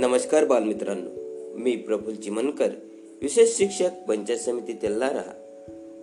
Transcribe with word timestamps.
नमस्कार 0.00 0.44
बालमित्रांनो 0.44 1.08
मी 1.58 1.76
प्रफुल 1.76 2.14
चिमनकर 2.14 2.68
विशेष 3.22 3.58
शिक्षक 3.58 3.90
पंचायत 4.08 4.38
समिती 4.38 4.72
तेल्लारा 4.72 5.32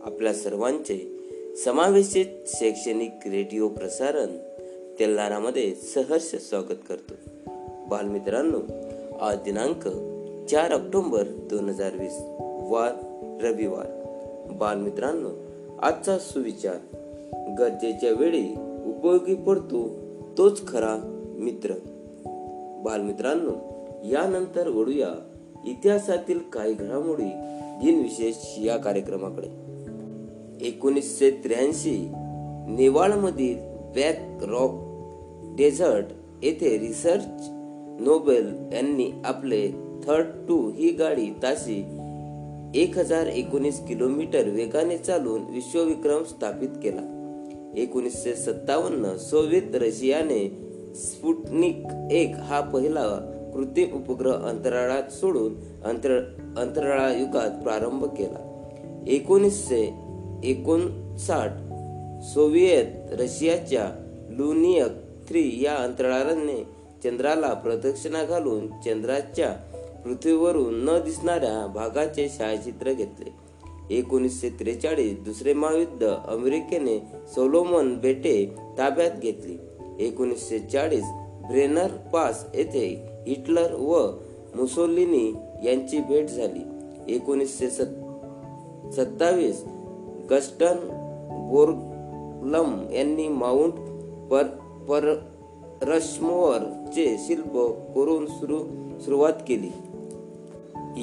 आपल्या 0.03 0.33
सर्वांचे 0.33 1.17
समावेशित 1.65 2.25
शैक्षणिक 2.47 3.11
रेडिओ 3.25 3.67
प्रसारण 3.67 4.37
तेल्लारामध्ये 4.99 5.75
सहर्ष 5.75 6.35
स्वागत 6.35 6.75
करतो. 6.89 7.13
बालमित्रांनो 7.87 8.59
आज 9.21 9.37
दिनांक 9.37 9.87
चार 10.49 10.71
ऑक्टोंबर 10.71 11.23
दोन 11.23 11.69
हजार 11.69 11.93
वीस 11.93 12.15
वार 12.71 12.91
रविवार. 13.43 13.87
बालमित्रांनो 14.51 15.29
आजचा 15.81 16.19
सुविचार 16.19 16.77
गरजेच्या 17.59 18.11
वेळी 18.11 18.51
उपयोगी 18.85 19.35
पडतो 19.35 19.95
तोच 20.37 20.67
खरा 20.67 21.23
मित्र. 21.39 21.73
बालमित्रांनो 22.83 23.66
यानंतर 24.05 24.67
वळूया 24.67 25.07
इतिहासातील 25.65 26.39
काही 26.39 26.73
घडामोडी 26.73 27.31
दिनविशेष 27.81 28.35
या 28.57 28.77
कार्यक्रमाकडे. 28.77 29.47
एकोणीसशे 30.67 31.31
त्र्याऐंशी 31.31 32.07
नेवाळमधील 32.69 33.57
बॅक 33.95 34.43
रॉक 34.43 34.71
डेझर्ट 35.57 36.05
येथे 36.43 36.79
रिसर्च 36.79 37.23
नोबेल 37.99 38.53
यांनी 38.73 39.11
आपले 39.25 39.67
थर्ड 40.03 40.25
टू 40.47 40.71
ही 40.71 40.89
गाडी 40.89 41.29
ताशी 41.43 41.83
एक 42.75 42.97
हजार 42.97 43.25
एकोणीस 43.25 43.87
किलोमीटर 43.87 44.49
वेगाने 44.49 44.97
चालून 44.97 45.41
विश्वविक्रम 45.49 46.23
स्थापित 46.23 46.69
केला. 46.83 47.13
एकोणीसशे 47.77 48.35
सत्तावन्न 48.35 49.17
सोव्हिएत 49.17 49.75
रशियाने 49.75 50.67
स्पुटनिक 50.95 51.83
एक 52.11 52.35
हा 52.35 52.61
पहिला 52.61 53.33
कृत्रिम 53.53 53.95
उपग्रह 53.95 54.33
अंतराळात 54.33 55.11
सोडून 55.11 55.55
अंतर 55.85 56.17
अंतराळयुगात 56.57 57.63
प्रारंभ 57.63 58.05
केला. 58.05 58.43
एकोणीसशे 59.07 59.93
एकोणसाठ 60.43 61.51
सोव्हिएत 62.23 63.13
रशियाच्या 63.13 63.85
लुनियक 64.29 64.91
थ्री 65.27 65.59
या 65.63 65.75
अंतराळाने 65.75 66.63
चंद्राला 67.03 67.53
प्रदक्षिणा 67.53 68.23
घालून 68.23 68.67
चंद्राच्या 68.67 69.49
पृथ्वीवरून 70.03 70.83
न 70.83 70.99
दिसणाऱ्या 71.05 71.67
भागाचे 71.67 72.27
छायाचित्र 72.39 72.93
घेतले. 72.93 73.47
एकोणीसशे 73.89 74.49
त्रेचाळीस 74.49 75.19
दुसरे 75.19 75.53
महायुद्ध 75.53 76.07
अमेरिकेने 76.27 76.99
सोलोमन 77.27 77.95
बेटे 77.95 78.55
ताब्यात 78.77 79.11
घेतली. 79.21 79.57
एकोणीसशे 79.99 80.59
चाळीस 80.59 81.03
ब्रेनर 81.47 81.87
पास 81.87 82.45
येथे 82.53 83.16
हिटलर 83.27 83.73
व 83.73 84.11
मुसोलिनी 84.55 85.35
यांची 85.67 85.99
भेट 85.99 86.29
झाली. 86.29 86.63
एकोणीसशे 87.15 87.69
सत्तावीस 87.69 89.63
गस्टन 90.31 90.77
बोर्लम 91.49 92.89
यांनी 92.93 93.27
माउंट 93.27 93.73
पर 94.31 94.43
पर 94.89 95.15
रश्मोवर 95.81 96.59
चे 96.95 97.17
शिल्प 97.19 97.53
करून 97.95 98.25
सुरू 98.25 98.59
सुरुवात 98.99 99.33
केली. 99.47 99.71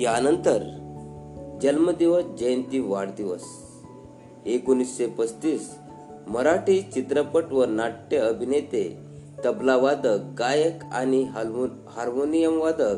यानंतर 0.02 0.62
जन्मदिवस 1.62 2.24
जयंती 2.24 2.78
वाढदिवस. 2.78 3.42
एकोणीसशे 4.46 5.06
पस्तीस 5.06 5.74
मराठी 6.28 6.80
चित्रपट 6.80 7.52
व 7.52 7.64
नाट्य 7.64 8.16
अभिनेते 8.16 9.03
तबला 9.44 9.76
वादक 9.76 10.18
गायक 10.38 10.84
आणि 10.92 11.22
हार्मोनियम 11.22 12.60
वादक 12.60 12.96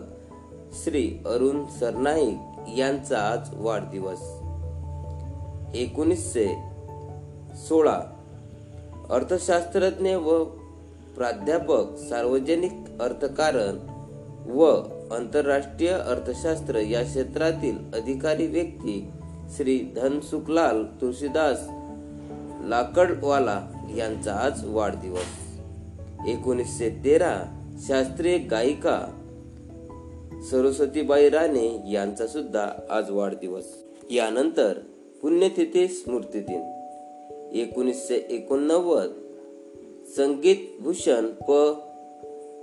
श्री 0.85 1.23
अरुण 1.27 1.65
सरनाईक 1.81 2.39
यांचा 2.79 3.19
आज 3.19 3.49
वाढदिवस. 3.55 4.19
एकोणीसशे 5.75 6.47
सोळा 7.69 7.99
अर्थशास्त्रज्ञ 9.11 10.15
व 10.15 10.45
प्राध्यापक 11.17 11.97
सार्वजनिक 11.97 13.03
अर्थकारण 13.03 13.79
व 14.53 14.65
आंतरराष्ट्रीय 15.15 15.91
अर्थशास्त्र 15.91 16.77
या 16.77 17.03
क्षेत्रातील 17.03 17.79
अधिकारी 17.95 18.47
व्यक्ती 18.47 19.11
श्री 19.57 19.79
धनसुखलाल 19.97 20.85
तुळशीदास 21.01 21.59
लाकडवाला 22.69 23.61
यांचा 23.97 24.35
आज 24.35 24.65
वाढदिवस. 24.69 25.46
एकोणीसशे 26.27 26.91
तेरा 27.05 27.43
शास्त्रीय 27.89 28.39
गायिका 28.39 29.23
सरस्वतीबाई 30.51 31.29
राणे 31.29 31.93
यांचा 31.93 32.27
सुद्धा 32.27 32.71
आज 32.91 33.11
वाढदिवस. 33.11 33.65
यानंतर 34.11 34.79
पुण्यतिथी 35.23 35.89
स्मृती 35.89 36.41
दिन. 36.41 36.63
एकोणीसशे 37.53 38.27
एकोणनव्वद 38.31 39.13
संगीत 40.17 40.57
भूषण 40.81 41.27
प. 41.27 41.53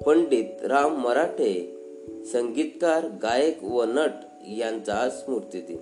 पंडित 0.05 0.65
राम 0.65 0.95
मराठे 0.95 1.83
संगीतकार 2.31 3.05
गायक 3.05 3.63
व 3.63 3.83
नट 3.83 4.25
यांचा 4.47 4.93
आज 4.93 5.11
स्मृती 5.11 5.61
दिन. 5.61 5.77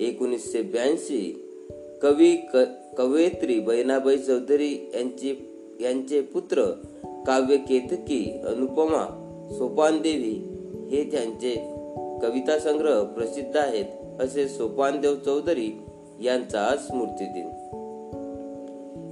एकोणीसशे 0.00 0.62
ब्याऐंशी 0.62 1.50
कवी 2.02 2.36
क 2.36 2.56
कवयित्री 2.98 3.60
बहिणाबाई 3.60 4.18
चौधरी 4.18 4.90
यांची 4.94 5.49
यांचे 5.80 6.20
पुत्र 6.20 6.62
काव्य 7.26 7.56
केतकी 7.56 8.40
अनुपमा 8.46 9.16
सोपानदेवी 9.58 10.46
हे 10.90 11.10
त्यांचे 11.10 11.54
कविता 12.22 12.58
संग्रह 12.58 13.02
प्रसिद्ध 13.02 13.56
आहेत 13.56 13.84
असे 14.20 14.48
सोपानदेव 14.48 15.14
चौधरी 15.14 15.82
यांचा 16.20 16.76
स्मृती 16.76 17.24
दिन. 17.24 17.48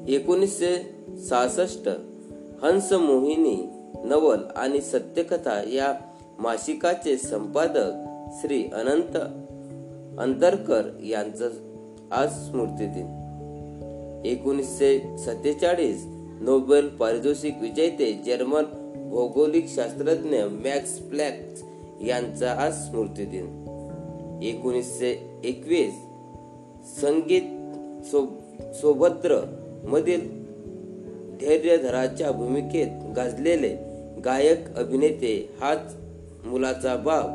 एकोणीसशे 0.09 0.95
सहासष्ट 1.29 1.89
हंस 2.63 2.93
मोहिनी 2.93 3.69
नवल 4.05 4.39
आणि 4.57 4.81
सत्यकथा 4.81 5.63
या 5.69 5.95
मासिकाचे 6.39 7.17
संपादक 7.17 7.91
श्री 8.41 8.65
अनंत 8.75 9.17
अंतरकर 10.21 10.83
यांचा 11.05 11.47
आज 12.11 12.29
स्मृती 12.29 12.87
दिन. 12.87 13.19
एकोणीसशे 14.25 15.19
सत्तेचाळीस 15.19 16.07
नोबेल 16.41 16.89
पारितोषिक 16.89 17.57
विजेते 17.61 18.13
जर्मन 18.27 18.65
भौगोलिक 19.11 19.69
शास्त्रज्ञ 19.69 20.37
मॅक्स 20.37 20.91
प्लॅक 20.91 21.41
यांचा 22.03 22.53
आज 22.53 22.73
स्मृती 22.73 23.25
दिन 23.25 23.47
एकोणीसशे 24.43 25.41
एकवीस 25.45 25.95
संगीत 27.01 27.43
सो 28.07 28.27
सोभद्र 28.81 29.39
मधील 29.85 30.29
धैर्यधराच्या 31.41 32.31
भूमिकेत 32.31 32.89
गाजलेले 33.17 33.77
गायक 34.25 34.77
अभिनेते 34.77 35.57
हाच 35.61 35.95
मुलाचा 36.45 36.97
बाप 36.97 37.29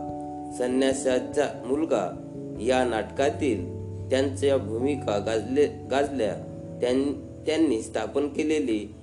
संन्यासाचा 0.58 1.64
मुलगा 1.66 2.30
या 2.62 2.84
नाटकातील 2.84 3.66
त्यांच्या 4.09 4.58
भूमिका 4.58 5.18
गाजले 5.18 5.66
गाजल्या. 5.91 6.35
त्यांनी 7.46 7.81
स्थापन 7.81 8.28
केलेली 8.28 8.96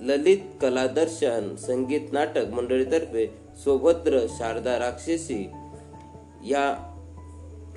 ललित 0.00 0.38
कलादर्शन 0.60 1.56
संगीत 1.56 2.00
नाटक 2.12 2.46
मंडळीतर्फे 2.46 3.34
सोभद्र 3.64 4.26
शारदा 4.28 4.78
राक्षसी 4.78 5.50
या 6.44 6.92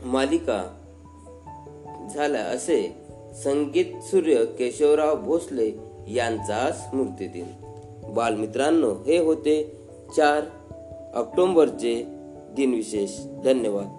मालिका 0.06 0.76
झाल्या 2.14 2.42
असे 2.42 2.96
संगीत 3.44 4.04
सूर्य 4.04 4.46
केशवराव 4.46 5.16
भोसले 5.16 5.72
यांचा 6.08 6.72
स्मृती 6.72 7.28
दिन. 7.28 7.46
बालमित्रांनो 8.14 8.92
हे 8.92 9.18
होते 9.18 9.78
चार 10.18 10.42
ऑक्टोंबरचे 11.16 12.06
दिनविशेष. 12.56 13.12
धन्यवाद. 13.44 13.99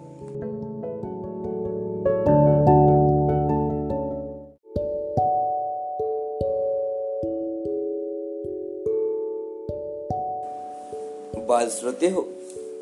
बाल 11.50 11.68
श्रोते 11.68 12.06
हो. 12.06 12.22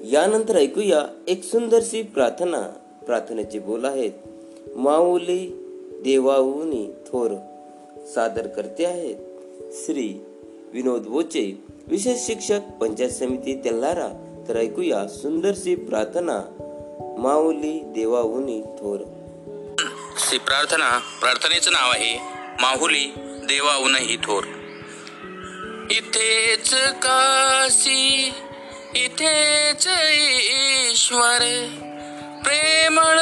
यानंतर 0.04 0.56
ऐकूया 0.56 0.98
एक 1.28 1.44
सुंदरशी 1.44 2.02
प्रार्थना. 2.02 2.60
प्रार्थनेचे 3.06 3.58
बोल 3.58 3.84
आहेत 3.84 4.12
माऊली 4.76 5.46
देवाऊनी 6.04 6.86
थोर 7.06 7.30
सादर 8.14 8.46
करते 8.46 8.84
आहेत. 8.84 9.16
श्री 9.72 10.08
विनोद 10.72 11.02
बोचे 11.02 11.44
विशेष 11.88 12.26
शिक्षक 12.26 12.60
पंचायत 12.80 13.10
समिती 13.10 13.54
तेल्हारा. 13.64 14.08
तर 14.48 14.56
ऐकूया 14.56 15.06
सुंदरशी 15.06 15.74
प्रार्थना 15.74 16.38
माऊली 17.18 17.80
देवाहुनी 17.94 18.60
थोर. 18.60 18.98
श्री 20.18 20.38
प्रार्थना 20.38 20.98
प्रार्थनेचं 21.20 21.72
नाव 21.72 21.90
आहे 21.90 22.18
माहुली 22.60 23.06
देवाहुनही 23.48 24.16
थोर. 24.16 24.44
इथेच 25.90 26.74
काशी 26.74 28.30
इथेच 28.98 29.86
ईश्वर 30.50 31.42
प्रेमळ 32.44 33.18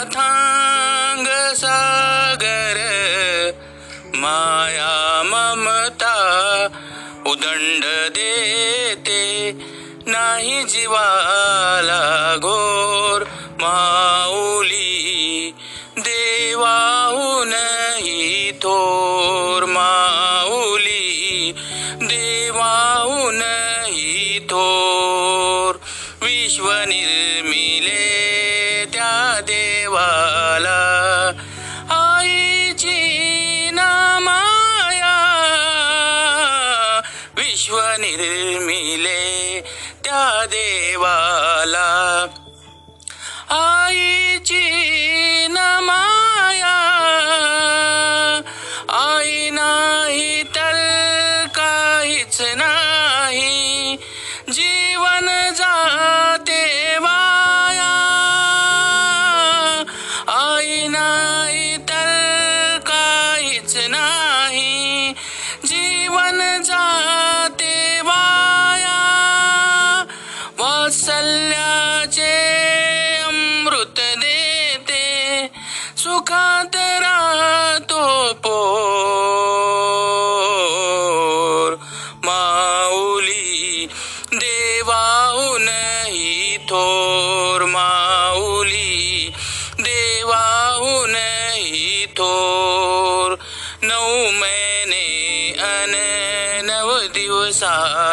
अथांग 0.00 1.26
सागर 1.56 2.78
माया 4.14 4.92
ममता 5.26 6.14
उदंड 7.30 7.84
देते 8.16 9.22
नाही 10.06 10.62
जीवाला 10.68 12.02
घोर 12.36 13.24
माऊली 13.60 14.92
देवाहूनही 15.98 17.40
थोर 18.62 19.63
थोर 24.44 25.76
विश्व 26.22 26.72
निर्मिले 26.72 28.04
त्या 28.92 29.40
देवाला. 29.40 31.32
आईची 31.90 33.00
नामाया. 33.72 35.20
विश्व 37.36 37.80
निर्मिले 37.80 39.60
त्या 40.04 40.46
देवाला. 40.46 42.26
आईची 43.50 44.70
नामा 45.50 46.13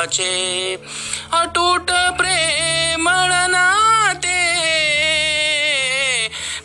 दिवसाचे 0.01 0.75
अटूट 1.31 1.91
प्रेम 2.17 3.09
नाते 3.49 4.39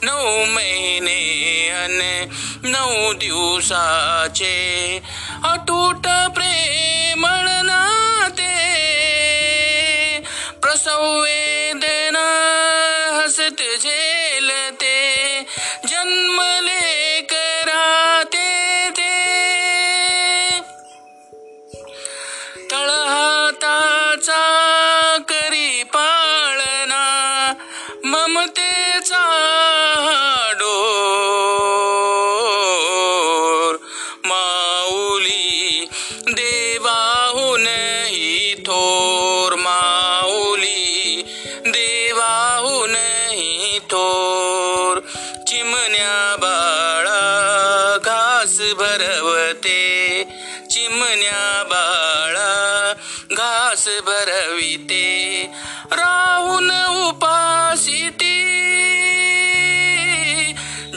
नऊ 0.02 0.44
महिने 0.54 1.18
अन 1.68 1.98
नऊ 2.64 3.12
दिवसाचे. 3.12 4.56
अटूट 5.44 6.06
प्रेम 6.34 7.26
नाते 7.68 8.54
प्रसवे 10.62 11.35
देवाहूनही 42.86 43.78
थोर 43.78 45.00
चिमण्या 45.46 46.36
बाळा 46.38 47.22
घास 48.04 48.58
भरवते. 48.58 50.24
चिमण्या 50.70 51.64
बाळा 51.70 52.92
घास 53.30 53.88
भरविते. 54.06 55.46
राहून 55.92 56.70
उपासी 57.08 58.08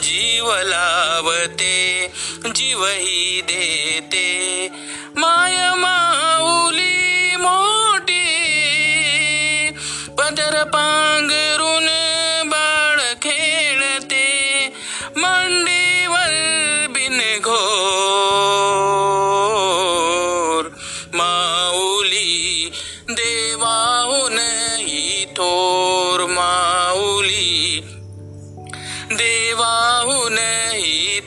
जीव 0.02 0.54
लावते 0.62 2.12
जीवही 2.54 3.40
देते. 3.40 4.68
माय 5.16 5.56
माऊली 5.76 7.36
मोठी 7.36 8.30
पदर 10.18 10.64
पा 10.64 11.09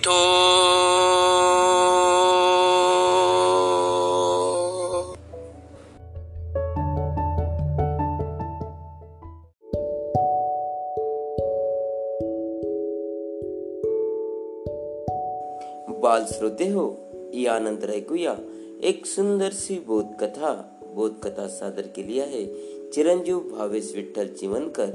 देवाहूनही 0.07 0.83
थोर 15.87 15.99
बाल 15.99 16.25
श्रोते 16.25 16.67
हो 16.67 16.85
यानंतर 17.33 17.89
ऐकूया 17.89 18.35
एक 18.83 19.05
सुंदरशी 19.05 19.79
बोधकथा 19.79 20.53
बोधकथा 20.95 21.47
सादर 21.47 21.81
केली 21.81 22.19
आहे 22.19 22.45
चिरंजीव 22.93 23.39
भावेश 23.39 23.91
विठ्ठल 23.95 24.27
चिमनकर 24.27 24.91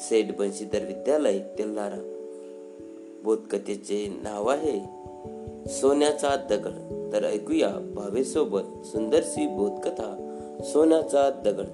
सेठ 0.00 0.36
बंशीधर 0.36 0.84
विद्यालय 0.84 1.38
तेल्हारा 1.38 2.19
बोधकथेचे 3.22 4.18
नाव 4.22 4.48
आहे. 4.48 5.00
सोन्याचा 5.80 6.36
दगड. 6.36 6.72
तर 7.12 7.24
ऐकूया 7.24 7.68
भावेसोबत 7.68 8.86
सुंदरसी 8.86 9.46
बोधकथा 9.46 10.16
सोन्याचा 10.72 11.30
दगड. 11.30 11.66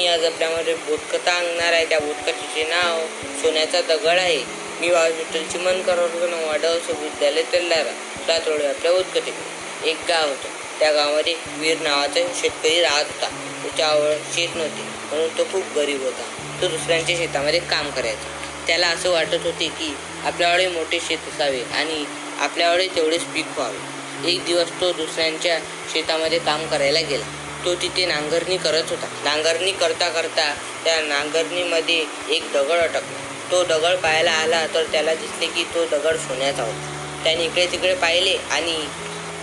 मी 0.00 0.06
आज 0.06 0.24
आपल्यामध्ये 0.24 0.74
बोधकथा 0.74 1.32
आणणार 1.32 1.72
आहे. 1.72 1.86
त्या 1.88 1.98
बोधकथेचे 1.98 2.64
नाव 2.64 3.00
सोन्याचा 3.42 3.80
दगड 3.80 4.18
आहे. 4.18 4.60
मी 4.80 4.90
वाळविठ्ठलची 4.90 5.58
मन 5.58 5.82
करत 5.82 6.08
चिमनकर 6.08 6.24
वर्ग 6.24 6.46
वाडवस 6.46 6.90
विद्यालय 6.90 7.42
तेल्लारा 7.42 8.36
रोड 8.46 8.60
आपल्या 8.60 8.92
बोधकथेत 8.92 9.86
एक 9.86 9.96
गाव 10.08 10.28
होतं. 10.28 10.78
त्या 10.80 10.92
गावामध्ये 10.92 11.34
वीर 11.58 11.78
नावाचा 11.80 12.20
शेतकरी 12.34 12.80
राहत 12.80 13.04
होता. 13.04 13.28
त्याच्यावर 13.62 14.14
शेत 14.32 14.48
नव्हते. 14.54 14.82
म्हणून 15.10 15.38
तो 15.38 15.44
खूप 15.44 15.62
गरीब 15.76 16.02
होता. 16.02 16.22
तो 16.62 16.68
दुसऱ्यांच्या 16.68 17.16
शेतामध्ये 17.16 17.60
काम 17.60 17.90
करायचा. 17.90 18.28
त्याला 18.66 18.88
असं 18.88 19.10
वाटत 19.10 19.34
होते 19.34 19.68
की 19.68 19.94
आपल्याकडे 20.24 20.66
मोठे 20.68 20.98
शेत 21.00 21.28
असावे 21.28 21.62
आणि 21.74 22.04
आपल्याकडे 22.40 22.86
तेवढेच 22.96 23.22
पीक 23.24 23.46
व्हावे. 23.56 24.30
एक 24.30 24.44
दिवस 24.44 24.70
तो 24.80 24.90
दुसऱ्यांच्या 24.92 25.58
शेतामध्ये 25.92 26.38
काम 26.38 26.66
करायला 26.66 27.00
गेला. 27.00 27.24
तो 27.64 27.74
तिथे 27.74 28.06
नांगरणी 28.06 28.56
करत 28.56 28.90
होता. 28.90 29.06
नांगरणी 29.24 29.72
करता 29.72 30.08
करता 30.08 30.52
त्या 30.84 31.00
नांगरणीमध्ये 31.00 32.04
एक 32.30 32.52
दगड 32.52 32.78
अटकला. 32.78 33.18
तो 33.50 33.62
दगड 33.64 33.96
पाहायला 33.96 34.32
आला 34.32 34.66
तर 34.74 34.84
त्याला 34.92 35.14
दिसले 35.14 35.46
की 35.46 35.64
तो 35.74 35.84
दगड 35.86 36.16
सोन्याचा 36.16 36.62
होता. 36.62 37.22
त्याने 37.24 37.44
इकडे 37.44 37.66
तिकडे 37.66 37.94
पाहिले 37.94 38.36
आणि 38.50 38.76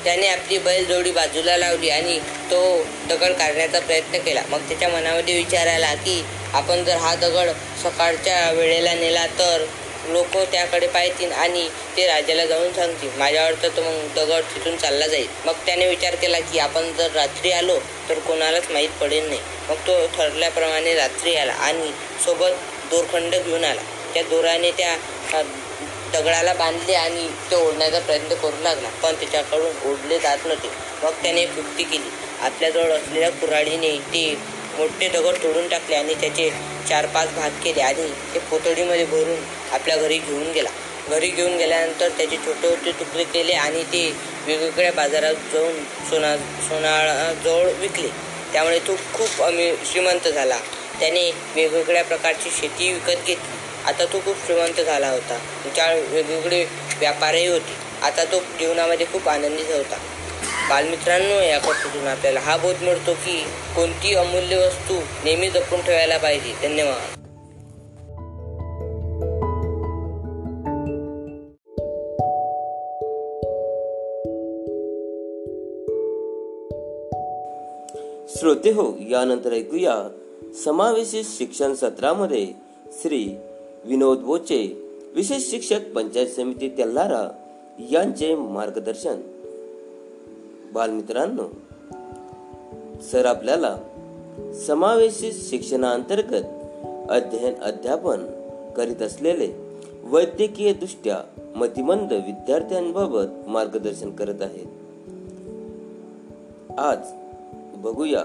त्याने 0.04 0.28
आपली 0.28 0.58
बैलजोडी 0.58 1.12
बाजूला 1.12 1.58
लावली 1.58 1.90
आणि 1.90 2.20
तो 2.52 2.62
दगड 3.10 3.34
काढण्याचा 3.34 3.80
प्रयत्न 3.80 4.18
केला. 4.18 4.42
मग 4.50 4.68
त्याच्या 4.68 4.90
मनामध्ये 4.90 5.36
विचार 5.36 5.68
आला 5.68 5.94
की 5.96 6.22
आपण 6.54 6.84
जर 6.84 6.98
हा 6.98 7.16
दगड 7.16 7.50
सकाळच्या 7.84 8.52
वेळेला 8.52 8.94
नेला 8.94 9.26
तर 9.40 9.66
लोक 10.06 10.38
त्याकडे 10.51 10.88
पाहतील 10.88 11.32
आणि 11.34 11.68
ते 11.98 12.06
राजाला 12.08 12.46
जाऊन 12.46 12.72
सांगतील. 12.74 13.10
माझ्यावर 13.18 13.54
तर 13.63 13.70
तो 13.77 13.82
मग 13.82 14.08
दगड 14.16 14.44
तिथून 14.56 14.75
चालला 14.77 15.08
जाईल. 15.08 15.27
मग 15.46 15.54
त्याने 15.66 15.88
विचार 15.88 16.16
केला 16.16 16.39
की 16.42 16.60
आपण 16.60 16.92
जर 16.98 17.12
रात्री 17.16 17.51
आलो 17.51 17.77
तर 18.10 18.20
कोणालाच 18.20 18.72
माहीत 18.72 18.89
पडेल 19.01 19.27
नाही. 19.27 19.39
मग 19.70 19.88
तो 19.88 20.06
ठरल्याप्रमाणे 20.18 20.94
रात्री 20.96 21.36
आला 21.36 21.54
आणि 21.54 21.92
सोबत 22.25 22.51
दोरखंड 22.92 23.36
घेऊन 23.36 23.63
आला. 23.63 23.82
त्या 24.13 24.24
दोराने 24.24 24.72
त्या 24.72 24.96
दगडाला 26.13 26.54
बांधले 26.54 26.94
आणि 26.94 27.27
ते 27.51 27.56
ओढण्याचा 27.56 28.00
प्रयत्न 28.00 28.36
करू 28.36 28.62
लागला. 28.63 28.89
पण 29.04 29.16
त्याच्याकडून 29.16 29.89
ओढले 29.92 30.20
जात 30.20 30.46
नव्हते. 30.46 30.70
मग 31.04 31.13
त्याने 31.24 31.42
एक 31.42 31.58
युक्ती 31.58 31.84
केली. 31.84 32.10
आपल्याजवळ 32.42 32.92
असलेल्या 32.92 33.30
कुऱ्हाडीने 33.32 33.98
ते 34.13 34.24
मोठे 34.78 35.08
दगड 35.10 35.36
तोडून 35.44 35.68
टाकले 35.68 35.96
आणि 35.96 36.14
त्याचे 36.14 36.50
चार 36.90 37.06
पाच 37.06 37.34
भाग 37.34 37.50
केले 37.64 37.82
आणि 37.82 38.10
ते 38.34 38.40
पोतडीमध्ये 38.40 39.06
भरून 39.06 39.40
आपल्या 39.72 39.98
घरी 39.98 40.18
घेऊन 40.18 40.52
गेला. 40.52 40.70
घरी 41.10 41.30
घेऊन 41.30 41.58
गेल्यानंतर 41.58 42.10
त्याचे 42.10 42.36
छोटे 42.36 42.70
छोटे 42.70 42.92
तुकडे 42.92 43.24
केले 43.24 43.54
आणि 43.54 43.84
ते 43.84 44.14
वेगवेगळ्या 44.46 44.92
बाजारात 44.92 45.34
जाऊन 45.54 45.84
सोना 46.10 46.38
सोनाजवळ 46.38 47.72
विकले. 47.72 48.08
त्यामुळे 48.54 48.80
तो 48.80 48.96
खूप 49.14 49.42
अमी 49.42 49.72
श्रीमंत 49.92 50.28
झाला. 50.28 50.58
त्याने 51.00 51.32
वेगवेगळ्या 51.56 52.04
प्रकारची 52.04 52.50
शेती 52.50 52.94
विकत 52.94 53.26
घेतली. 53.28 53.58
आता 53.86 54.06
तो 54.06 54.20
खूप 54.20 54.36
श्रीमंत 54.46 54.82
झाला 54.82 55.10
होता. 55.10 55.38
चार 55.76 55.96
वेगवेगळे 55.96 56.66
व्यापारही 57.00 57.48
होते. 57.48 57.76
आता 58.04 58.24
तो 58.24 58.40
जीवनामध्ये 58.40 59.06
खूप 59.06 59.30
आनंदी 59.30 59.74
होता. 59.74 59.98
बालमित्रांनो 60.70 61.42
या 61.42 61.60
कथेतून 61.60 62.08
आपल्याला 62.08 62.40
हा 62.40 62.58
बोध 62.58 62.84
मिळतो 62.84 63.14
की 63.14 63.42
कोणती 63.76 64.16
अमूल्य 64.16 64.68
वस्तू 64.68 64.94
नेहमी 65.26 65.50
जपून 65.50 65.82
ठेवायला 65.82 66.18
पाहिजे. 66.18 66.68
धन्यवाद. 66.68 67.14
श्रोते 78.30 78.70
हो 78.70 78.98
यानंतर 79.10 79.54
ऐकूया 79.54 80.10
समावेशित 80.66 81.24
शिक्षण 81.38 81.74
सत्रामध्ये 81.74 82.48
श्री 82.92 83.38
विनोद 83.86 84.18
बोचे 84.18 84.82
विशेष 85.16 85.52
शिक्षक 85.52 85.80
पंचायत 85.96 86.28
समिती 86.28 86.70
तेल्हारा 86.70 87.30
यांचे 87.92 88.36
मार्गदर्शन. 88.36 89.37
बालमित्रांनो 90.74 91.44
सर 93.02 93.26
आपल्याला 93.26 93.78
समावेशित 94.68 95.32
शिक्षणाअंतर्गत 95.34 96.44
अध्ययन 97.10 97.54
अध्यापन 97.62 98.26
करीत 98.78 99.02
असलेले 99.02 99.80
वैद्यकीय 100.04 100.74
दृष्ट्या 100.74 101.18
मतिमंद 101.56 102.14
विद्यार्थ्यांबाबत 102.14 103.48
मार्गदर्शन 103.48 104.12
करत 104.12 104.42
आहेत. 104.42 104.66
आज 106.80 106.98
बघूया 107.76 108.24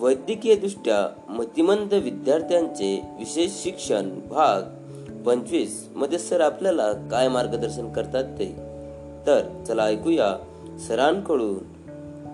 वैद्यकीय 0.00 0.56
दृष्ट्या 0.56 1.20
मतिमंद 1.28 1.94
विद्यार्थ्यांचे 1.94 3.02
विशेष 3.18 3.62
शिक्षण 3.62 4.18
भाग 4.28 4.62
पंचवीसमध्ये 5.22 6.18
सर 6.18 6.40
आपल्याला 6.40 6.92
काय 6.92 7.28
मार्गदर्शन 7.28 7.92
करतात 7.92 8.24
ते? 8.24 8.56
तर 9.26 9.64
चला 9.66 9.84
ऐकूया 9.84 10.36
सरांकडून 10.78 11.58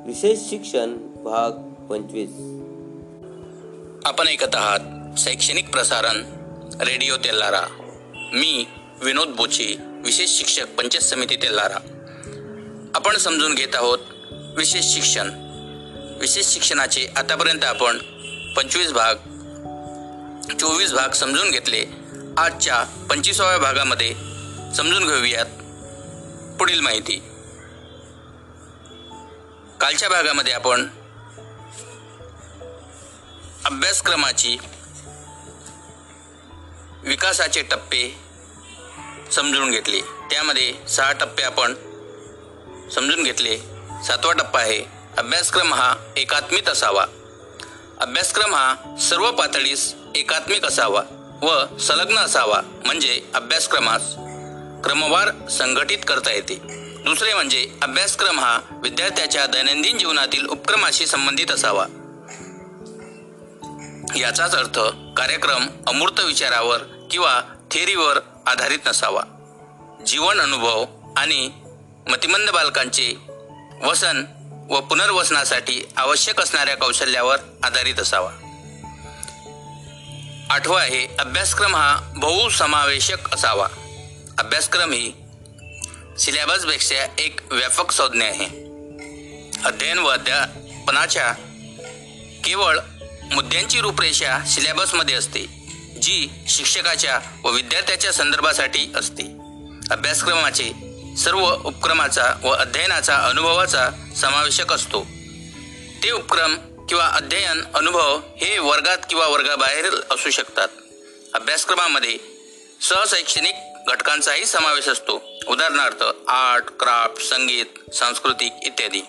विशेष 0.06 0.38
शिक्षण 0.50 0.92
भाग 1.24 1.50
पंचवीस. 1.88 2.30
आपण 4.04 4.28
ऐकत 4.28 4.54
आहात 4.54 5.18
शैक्षणिक 5.18 5.70
प्रसारण 5.70 6.22
रेडिओ 6.80 7.16
तेल्लारा 7.16 7.60
मी 8.32 8.64
विनोद 9.04 9.28
बोचे 9.28 9.76
विशेष 10.04 10.30
शिक्षक 10.30 10.74
पंचायत 10.78 11.02
समिती 11.02 11.36
तेल्लारा 11.36 11.78
आपण 12.94 13.16
समजून 13.16 13.54
घेत 13.54 13.74
आहोत 13.74 13.98
विशेष 14.56 14.84
शिक्षण. 14.84 15.30
विशेष 16.20 16.46
शिक्षणाचे 16.46 17.06
आतापर्यंत 17.16 17.64
आपण 17.64 17.98
पंचवीस 18.56 18.92
भाग 18.92 19.14
चोवीस 20.60 20.92
भाग 20.92 21.10
समजून 21.10 21.50
घेतले. 21.50 21.84
आजच्या 22.38 22.82
पंचवीसाव्या 23.10 23.58
भागामध्ये 23.58 24.12
समजून 24.74 25.06
घेऊयात 25.06 25.46
पुढील 26.58 26.80
माहिती. 26.80 27.22
कालच्या 29.80 30.08
भागामध्ये 30.08 30.52
आपण 30.52 30.88
अभ्यासक्रमाची 33.64 34.56
विकासाचे 37.02 37.62
टप्पे 37.62 38.20
समजून 39.32 39.70
घेतले. 39.70 40.00
त्यामध्ये 40.00 40.74
सहा 40.88 41.12
टप्पे 41.12 41.42
आपण 41.42 41.74
समजून 42.94 43.22
घेतले. 43.22 43.56
सातवा 44.06 44.32
टप्पा 44.32 44.60
आहे 44.60 44.84
अभ्यासक्रम 45.18 45.74
हा 45.74 45.94
एकात्मिक 46.16 46.68
असावा. 46.68 47.04
अभ्यासक्रम 48.00 48.54
हा 48.54 48.96
सर्व 49.00 49.30
पातळीस 49.32 49.94
एकात्मिक 50.14 50.64
असावा 50.64 51.02
व 51.42 51.76
संलग्न 51.76 52.18
असावा. 52.18 52.60
म्हणजे 52.86 53.20
अभ्यासक्रमास 53.34 54.14
क्रमवार 54.84 55.48
संघटित 55.48 55.98
करता 56.08 56.32
येते. 56.32 56.79
दुसरे 57.04 57.34
म्हणजे 57.34 57.70
अभ्यासक्रम 57.82 58.40
हा 58.40 58.60
विद्यार्थ्याच्या 58.70 59.46
दैनंदिन 59.46 59.98
जीवनातील 59.98 60.46
उपक्रमाशी 60.46 61.06
संबंधित 61.06 61.50
असावा. 61.50 61.86
याचाच 64.16 64.54
अर्थ 64.54 64.78
कार्यक्रम 65.16 65.66
अमूर्त 65.86 66.20
विचारावर 66.20 66.78
किंवा 67.10 67.42
थेरीवर 67.70 68.18
आधारित 68.46 68.78
नसावा. 68.86 69.22
जीवन 70.06 70.40
अनुभव 70.40 70.86
आणि 71.16 71.50
मतिमंद 72.08 72.50
बालकांचे 72.50 73.16
वसन 73.82 74.24
व 74.70 74.80
पुनर्वसनासाठी 74.80 75.88
आवश्यक 75.96 76.40
असणाऱ्या 76.40 76.76
कौशल्यावर 76.76 77.38
आधारित 77.62 78.00
असावा. 78.00 78.30
आठवा 80.50 80.80
आहे 80.80 81.16
अभ्यासक्रम 81.18 81.76
हा 81.76 82.12
बहुसमावेशक 82.16 83.34
असावा. 83.34 83.68
अभ्यासक्रम 84.38 84.92
ही 84.92 85.12
सिलेबसपेक्षा 86.20 87.06
एक 87.18 87.40
व्यापक 87.50 87.90
संज्ञा 87.90 88.26
आहे. 88.28 88.44
अध्ययन 89.64 89.98
व 89.98 90.08
अध्यापनाच्या 90.08 91.32
केवळ 92.44 92.78
मुद्द्यांची 93.32 93.80
रूपरेषा 93.80 94.44
सिलेबसमध्ये 94.44 95.14
असते 95.14 95.42
जी 96.02 96.28
शिक्षकाच्या 96.48 97.20
व 97.44 97.50
विद्यार्थ्याच्या 97.50 98.12
संदर्भासाठी 98.12 98.92
असते. 98.96 99.22
अभ्यासक्रमाचे 99.90 100.72
सर्व 101.18 101.56
उपक्रमाचा 101.64 102.32
व 102.42 102.48
अध्ययनाचा 102.48 103.16
अनुभवाचा 103.16 103.88
समावेशक 104.16 104.72
असतो. 104.72 105.06
ते 106.02 106.10
उपक्रम 106.10 106.54
किंवा 106.88 107.06
अध्ययन 107.06 107.64
अनुभव 107.74 108.20
हे 108.36 108.58
वर्गात 108.58 108.98
किंवा 109.08 109.26
वर्गाबाहेर 109.26 109.90
असू 110.10 110.30
शकतात. 110.30 110.68
अभ्यासक्रमामध्ये 111.34 112.18
सहशैक्षणिक 112.80 113.54
घटकांचाही 113.88 114.44
समावेश 114.44 114.88
असतो. 114.88 115.22
उदाहरणार्थ 115.48 116.02
आर्ट 116.28 116.64
क्राफ्ट 116.80 117.22
संगीत 117.22 117.94
सांस्कृतिक 117.94 118.52
इत्यादी. 118.66 119.00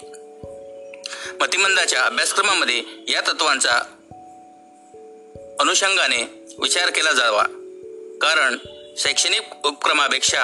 मतिमंदाच्या 1.41 2.05
अभ्यासक्रमामध्ये 2.05 2.83
या 3.07 3.21
तत्वांचा 3.21 3.71
अनुषंगाने 5.59 6.45
विचार 6.59 6.89
केला 6.89 7.11
जावा. 7.11 7.43
कारण 8.21 8.57
शैक्षणिक 8.97 9.65
उपक्रमापेक्षा 9.65 10.43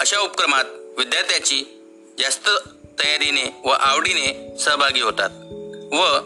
अशा 0.00 0.20
उपक्रमात 0.20 0.64
विद्यार्थ्याची 0.98 1.64
जास्त 2.18 2.48
तयारीने 2.98 3.60
व 3.64 3.68
आवडीने 3.68 4.58
सहभागी 4.58 5.00
होतात 5.00 5.30
व 5.92 6.18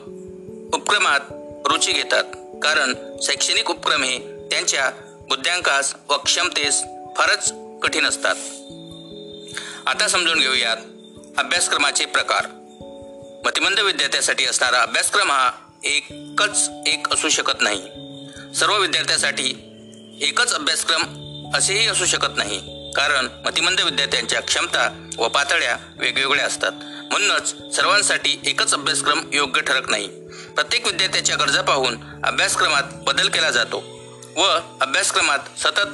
उपक्रमात 0.77 1.21
रुची 1.67 1.93
घेतात. 1.93 2.25
कारण 2.63 2.95
शैक्षणिक 3.23 3.71
उपक्रम 3.71 4.03
हे 4.03 4.19
त्यांच्या 4.51 4.91
बुद्ध्यांकास 5.29 5.95
व 6.09 6.17
क्षमतेस 6.17 6.83
फारच 7.17 7.53
कठीण 7.83 8.07
असतात. 8.07 8.35
आता 9.87 10.09
समजून 10.09 10.41
घेऊयात 10.41 10.77
अभ्यासक्रमाचे 11.39 12.05
प्रकार. 12.05 12.47
मतिमंद 13.45 13.81
विद्यार्थ्यासाठी 13.81 14.47
असणारा 14.47 14.83
अभ्यासक्रम 14.83 15.31
हा 15.31 15.51
एकच 15.85 16.71
एक 16.87 17.13
असू 17.13 17.29
शकत 17.29 17.61
नाही. 17.61 17.83
सर्व 18.55 18.79
विद्यार्थ्यासाठी 18.79 19.55
एकच 20.21 20.55
अभ्यासक्रम 20.55 21.03
असेही 21.55 21.87
असू 21.87 22.07
शकत 22.07 22.37
नाही. 22.37 22.91
कारण 22.97 23.29
मतिमंद 23.45 23.81
विद्यार्थ्यांच्या 23.81 24.41
क्षमता 24.41 25.09
व 25.19 25.29
पातळ्या 25.29 25.77
वेगवेगळ्या 25.97 26.47
असतात. 26.47 26.73
म्हणूनच 27.11 27.77
सर्वांसाठी 27.77 28.41
एकच 28.45 28.75
अभ्यासक्रम 28.75 29.21
योग्य 29.33 29.61
ठरत 29.61 29.89
नाही. 29.89 30.09
प्रत्येक 30.55 30.87
विद्यार्थ्याच्या 30.87 31.37
गरजा 31.37 31.63
पाहून 31.63 31.97
अभ्यासक्रमात 32.25 32.83
बदल 32.93 33.29
केला 33.29 33.51
जातो 33.51 33.79
व 34.37 34.59
अभ्यासक्रमात 34.81 35.39
सतत 35.59 35.89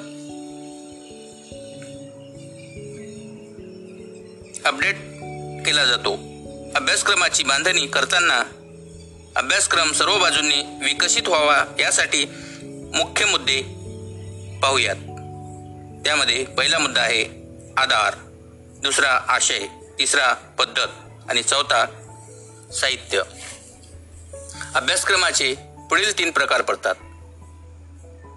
अपडेट 4.66 4.96
केला 5.66 5.84
जातो. 5.84 6.12
अभ्यासक्रमाची 6.76 7.42
बांधणी 7.42 7.86
करताना 7.86 8.42
अभ्यासक्रम 9.36 9.92
सर्व 9.92 10.18
बाजूंनी 10.18 10.62
विकसित 10.82 11.28
व्हावा 11.28 11.64
यासाठी 11.78 12.24
मुख्य 12.94 13.24
मुद्दे 13.24 13.60
पाहूयात. 14.62 14.96
त्यामध्ये 16.04 16.44
पहिला 16.44 16.78
मुद्दा 16.78 17.02
आहे 17.02 17.24
आधार 17.76 18.14
दुसरा 18.82 19.20
आशय 19.28 19.60
तिसरा 19.98 20.32
पद्धत 20.32 20.88
आणि 21.30 21.42
चौथा 21.42 21.84
साहित्य. 22.80 23.22
अभ्यासक्रमाचे 24.74 25.54
पुढील 25.90 26.18
तीन 26.18 26.30
प्रकार 26.30 26.62
पडतात. 26.62 26.94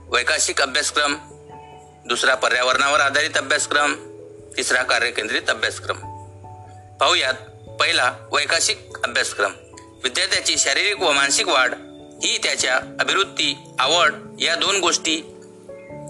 वैकाशिक 0.09 0.61
अभ्यासक्रम 0.61 1.15
दुसरा 2.05 2.35
पर्यावरणावर 2.35 2.99
आधारित 2.99 3.37
अभ्यासक्रम 3.37 3.93
तिसरा 4.57 4.83
कार्यकेंद्रित 4.83 5.49
अभ्यासक्रम. 5.49 6.08
पाहूयात. 6.99 7.33
पहिला 7.79 8.15
वैकाशिक 8.31 8.77
अभ्यासक्रम. 9.03 9.51
विद्यार्थ्याची 10.03 10.57
शारीरिक 10.57 11.01
व 11.01 11.11
मानसिक 11.11 11.47
वाढ 11.47 11.73
ही 12.23 12.37
त्याच्या 12.37 12.75
अभिवृत्ती 12.75 13.57
आवड 13.79 14.13
या 14.39 14.55
दोन 14.55 14.79
गोष्टी 14.79 15.17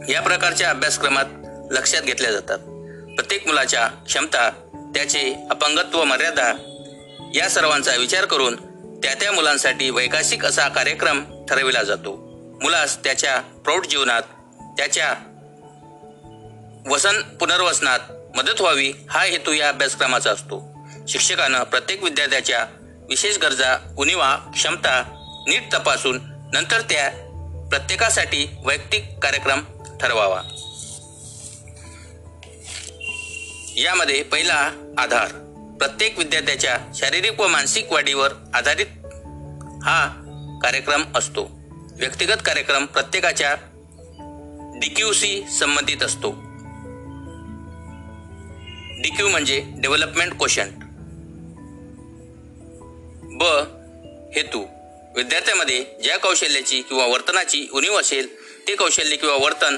या 0.09 0.21
प्रकारच्या 0.21 0.69
अभ्यासक्रमात 0.69 1.25
लक्षात 1.71 2.01
घेतल्या 2.01 2.31
जातात. 2.31 2.57
प्रत्येक 3.15 3.47
मुलाच्या 3.47 3.87
क्षमता 3.87 4.49
त्याचे 4.95 5.35
अपंगत्व 5.49 6.03
मर्यादा 6.03 6.53
या 7.35 7.49
सर्वांचा 7.49 7.95
विचार 7.95 8.25
करून 8.25 8.55
त्या 9.03 9.13
त्या 9.13 9.31
मुलांसाठी 9.31 9.89
वैकाशिक 9.89 10.45
असा 10.45 10.67
कार्यक्रम 10.67 11.45
ठरविला 11.49 11.83
जातो. 11.83 12.15
मुलास 12.63 13.03
त्याच्या 13.03 13.39
प्रौढ 13.39 13.85
जीवनात 13.85 14.21
त्याच्या 14.77 15.15
वसन 16.89 17.21
पुनर्वसनात 17.21 17.99
मदत 18.35 18.61
व्हावी 18.61 18.93
हा 19.09 19.23
हेतू 19.23 19.51
या 19.51 19.69
अभ्यासक्रमाचा 19.69 20.31
असतो. 20.31 20.78
शिक्षकानं 21.09 21.63
प्रत्येक 21.63 22.03
विद्यार्थ्याच्या 22.03 22.65
विशेष 23.09 23.37
गरजा 23.37 23.93
उणीवा 23.97 24.35
क्षमता 24.35 25.03
नीट 25.47 25.73
तपासून 25.73 26.19
नंतर 26.53 26.81
त्या 26.81 27.09
प्रत्येकासाठी 27.69 28.49
वैयक्तिक 28.65 29.03
कार्यक्रम 29.23 29.61
ठरवावा. 30.01 30.41
यामध्ये 33.77 34.23
पहिला 34.23 34.71
आधार 34.97 35.27
प्रत्येक 35.79 36.17
विद्यार्थ्याच्या 36.17 36.77
शारीरिक 36.95 37.39
व 37.39 37.47
मानसिक 37.47 37.91
वाढीवर 37.91 38.31
आधारित 38.53 38.87
हा 39.83 40.07
कार्यक्रम 40.63 41.03
असतो. 41.15 41.49
व्यक्तिगत 41.99 42.41
कार्यक्रम 42.45 42.85
प्रत्येकाच्या 42.85 43.55
डीक्यूशी 44.79 45.43
संबंधित 45.59 46.03
असतो. 46.03 46.31
डीक्यू 49.01 49.27
म्हणजे 49.27 49.63
डेव्हलपमेंट 49.67 50.33
क्वेशंट. 50.37 50.73
ब 53.39 53.43
हेतू. 54.35 54.65
विद्यार्थ्यामध्ये 55.15 55.85
ज्या 56.03 56.17
कौशल्याची 56.17 56.81
किंवा 56.81 57.05
वर्तनाची 57.05 57.67
उणीव 57.71 57.99
असेल 57.99 58.27
ते 58.67 58.75
कौशल्य 58.75 59.15
किंवा 59.15 59.35
वर्तन 59.35 59.77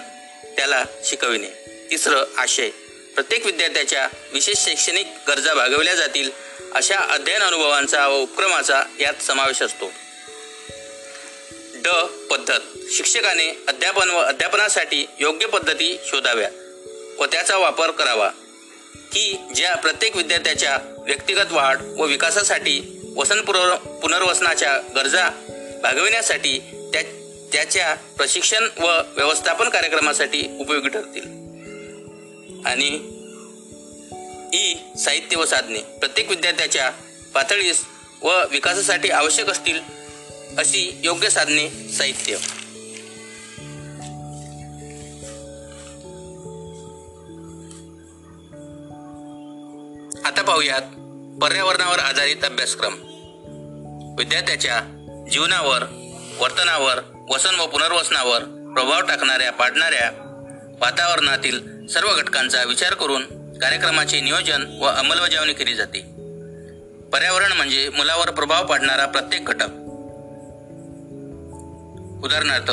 त्याला 0.56 0.84
शिकविणे. 1.06 1.48
तिसरं 1.91 2.24
आशय. 2.38 2.70
प्रत्येक 3.15 3.46
विद्यार्थ्याच्या 3.46 4.08
विशेष 4.34 4.58
शैक्षणिक 4.58 5.08
गरजा 5.27 5.53
भागवल्या 5.53 5.96
जातील 5.96 6.32
अशा 6.74 7.00
अध्ययन 7.00 7.41
अनुभवांचा 7.41 8.08
व 8.08 8.18
उपक्रमाचा 8.18 8.84
यात 9.00 9.24
समावेश 9.24 9.62
असतो. 9.62 9.91
ड. 11.75 11.88
पद्धत. 12.06 12.60
शिक्षकाने 12.91 13.63
अध्यापन 13.68 14.10
व 14.10 14.18
अध्यापनासाठी 14.18 15.06
योग्य 15.20 15.48
पद्धती 15.48 16.00
शोधाव्या 16.08 16.50
व 17.20 17.25
त्याचा 17.25 17.58
वापर 17.58 17.91
करावा. 17.91 18.30
की 18.96 19.38
ज्या 19.56 19.75
प्रत्येक 19.75 20.15
विद्यार्थ्याच्या 20.15 20.80
व्यक्तिगत 21.08 21.51
वाढ 21.51 21.82
व 21.82 22.06
विकासासाठी 22.06 22.98
वसन 23.15 23.41
पुनर्वसनाच्या 24.01 24.77
गरजा 24.96 25.30
भागविण्यासाठी 25.84 26.60
त्या 26.94 27.01
त्याच्या 27.53 27.96
प्रशिक्षण 27.96 28.68
व 28.80 28.88
व्यवस्थापन 28.88 29.70
कार्यक्रमासाठी 29.70 30.58
उपयोगी 30.60 30.89
ठरतील. 30.89 31.41
आणि 32.65 32.88
ई 34.53 34.74
साहित्य 35.00 35.38
व 35.38 35.46
साधने 35.46 35.80
प्रत्येक 35.80 36.30
विद्यार्थ्याच्या 36.30 36.91
पातळीस 37.34 37.86
व 38.22 38.32
विकासासाठी 38.51 39.10
आवश्यक 39.10 39.50
असतील 39.50 39.80
अशी 40.57 41.00
योग्य 41.03 41.29
साधने 41.29 41.70
साहित्य. 41.70 42.35
आता 50.25 50.42
पाहूयात 50.42 50.81
पर्यावरणावर 51.42 52.00
आधारित 52.00 52.44
अभ्यासक्रम. 52.44 53.10
विद्यार्थ्याच्या 54.17 54.81
जीवनावर 55.31 55.83
वर्तनावर 56.39 57.00
वसन 57.29 57.59
व 57.59 57.65
पुनर्वसनावर 57.67 58.39
प्रभाव 58.74 59.01
टाकणाऱ्या 59.01 59.51
पाडणाऱ्या 59.51 60.11
वातावरणातील 60.81 61.87
सर्व 61.87 62.07
घटकांचा 62.15 62.63
विचार 62.63 62.93
करून 62.93 63.24
कार्यक्रमाचे 63.59 64.21
नियोजन 64.21 64.77
व 64.79 64.85
अंमलबजावणी 64.85 65.53
केली 65.53 65.75
जाते. 65.75 66.00
पर्यावरण 67.13 67.51
म्हणजे 67.51 67.89
मुलावर 67.89 68.31
प्रभाव 68.31 68.67
पाडणारा 68.67 69.05
प्रत्येक 69.05 69.45
घटक. 69.45 69.69
उदाहरणार्थ 72.25 72.71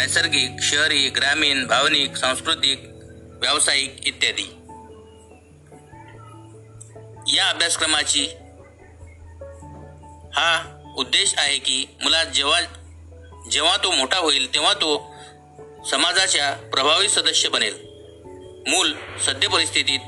नैसर्गिक 0.00 0.50
शहरी 0.62 1.08
ग्रामीण 1.08 1.66
भावनिक 1.66 2.16
सांस्कृतिक 2.16 2.82
व्यावसायिक 3.40 4.06
इत्यादी. 4.06 4.56
या 7.36 7.48
अभ्यासक्रमाची 7.48 8.28
हा 10.34 10.80
उद्देश 10.96 11.34
आहे 11.36 11.58
की 11.58 11.86
मुला 12.02 12.24
जेव्हा 12.24 12.60
जेव्हा 13.50 13.76
तो 13.76 13.90
मोठा 13.90 14.18
होईल 14.18 14.54
तेव्हा 14.54 14.72
तो 14.72 15.14
समाजाच्या 15.90 16.52
प्रभावी 16.52 17.08
सदस्य 17.08 17.48
बनेल. 17.48 17.74
मूल 18.68 18.92
सद्य 19.26 19.48
परिस्थितीत 19.48 20.00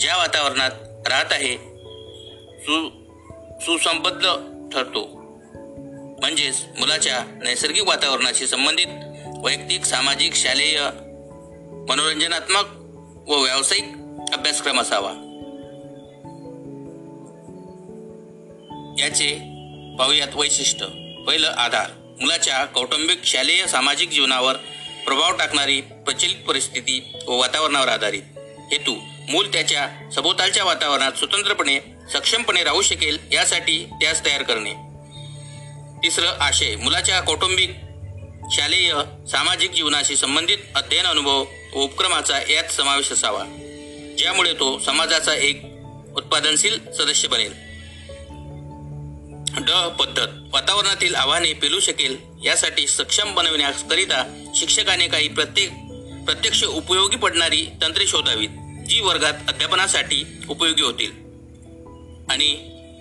ज्या 0.00 0.16
वातावरणात 0.16 0.70
राहत 1.08 1.32
आहे 1.32 1.56
सु 2.60 2.88
सुसंबद्ध 3.60 4.22
ठरतो. 4.72 5.20
म्हणजेच 6.20 6.64
मुलाच्या 6.78 7.24
नैसर्गिक 7.42 7.82
वातावरणाशी 7.82 8.46
संबंधित 8.46 8.86
वैयक्तिक 9.44 9.84
सामाजिक 9.84 10.34
शालेय 10.34 10.80
मनोरंजनात्मक 11.88 12.64
व 13.28 13.42
व्यावसायिक 13.42 13.84
अभ्यासक्रम 14.32 14.80
असावा. 14.80 15.12
याचे 18.98 19.49
पाहूयात 20.00 20.28
वैशिष्ट्य. 20.34 20.86
पहिलं 21.26 21.48
आधार. 21.48 22.16
मुलाच्या 22.20 22.64
कौटुंबिक 22.64 23.20
शालेय 23.24 23.66
सामाजिक 23.66 24.10
जीवनावर 24.10 24.56
प्रभाव 25.06 25.36
टाकणारी 25.36 25.80
प्रचलित 25.80 26.36
परिस्थिती 26.36 27.12
व 27.26 27.34
वातावरणावर 27.36 27.88
आधारित. 27.88 28.22
हेतू 28.72 28.94
मूल 29.28 29.52
त्याच्या 29.52 30.10
सभोवतालच्या 30.14 30.64
वातावरणात 30.64 31.12
स्वतंत्रपणे 31.12 31.80
सक्षमपणे 32.12 32.64
राहू 32.64 32.82
शकेल 32.82 33.18
यासाठी 33.32 33.84
त्यास 33.84 34.24
तयार 34.24 34.42
करणे. 34.42 34.74
तिसरं 36.04 36.28
आशय 36.28 36.76
मुलाच्या 36.76 37.20
कौटुंबिक 37.20 37.70
शालेय 38.52 38.94
सामाजिक 39.30 39.70
जीवनाशी 39.70 40.16
संबंधित 40.16 40.58
अध्ययन 40.74 41.06
अनुभव 41.06 41.44
व 41.74 41.80
उपक्रमाचा 41.80 42.52
यात 42.52 42.64
समावेश 42.64 43.12
असावा. 43.12 43.44
ज्यामुळे 44.18 44.52
तो 44.52 44.78
समाजाचा 44.78 45.34
एक 45.34 45.62
उत्पादनशील 46.16 46.92
सदस्य 46.92 47.28
बनेल. 47.28 47.69
ड 49.58 49.70
पद्धत. 49.70 50.28
वातावरणातील 50.52 51.14
आव्हाने 51.14 51.52
पेलू 51.52 51.80
शकेल 51.80 52.16
यासाठी 52.44 52.86
सक्षम 52.86 53.34
बनविण्याकरिता 53.34 54.52
शिक्षकाने 54.54 55.08
काही 55.08 55.28
प्रत्येक 55.28 55.70
प्रत्यक्ष 56.24 56.64
उपयोगी 56.64 57.16
पडणारी 57.16 57.66
तंत्रे 57.82 58.06
शोधावीत 58.06 58.48
जी 58.88 59.00
वर्गात 59.00 59.32
अध्यापनासाठी 59.48 60.24
उपयोगी 60.48 60.82
होतील. 60.82 61.10
आणि 62.30 62.56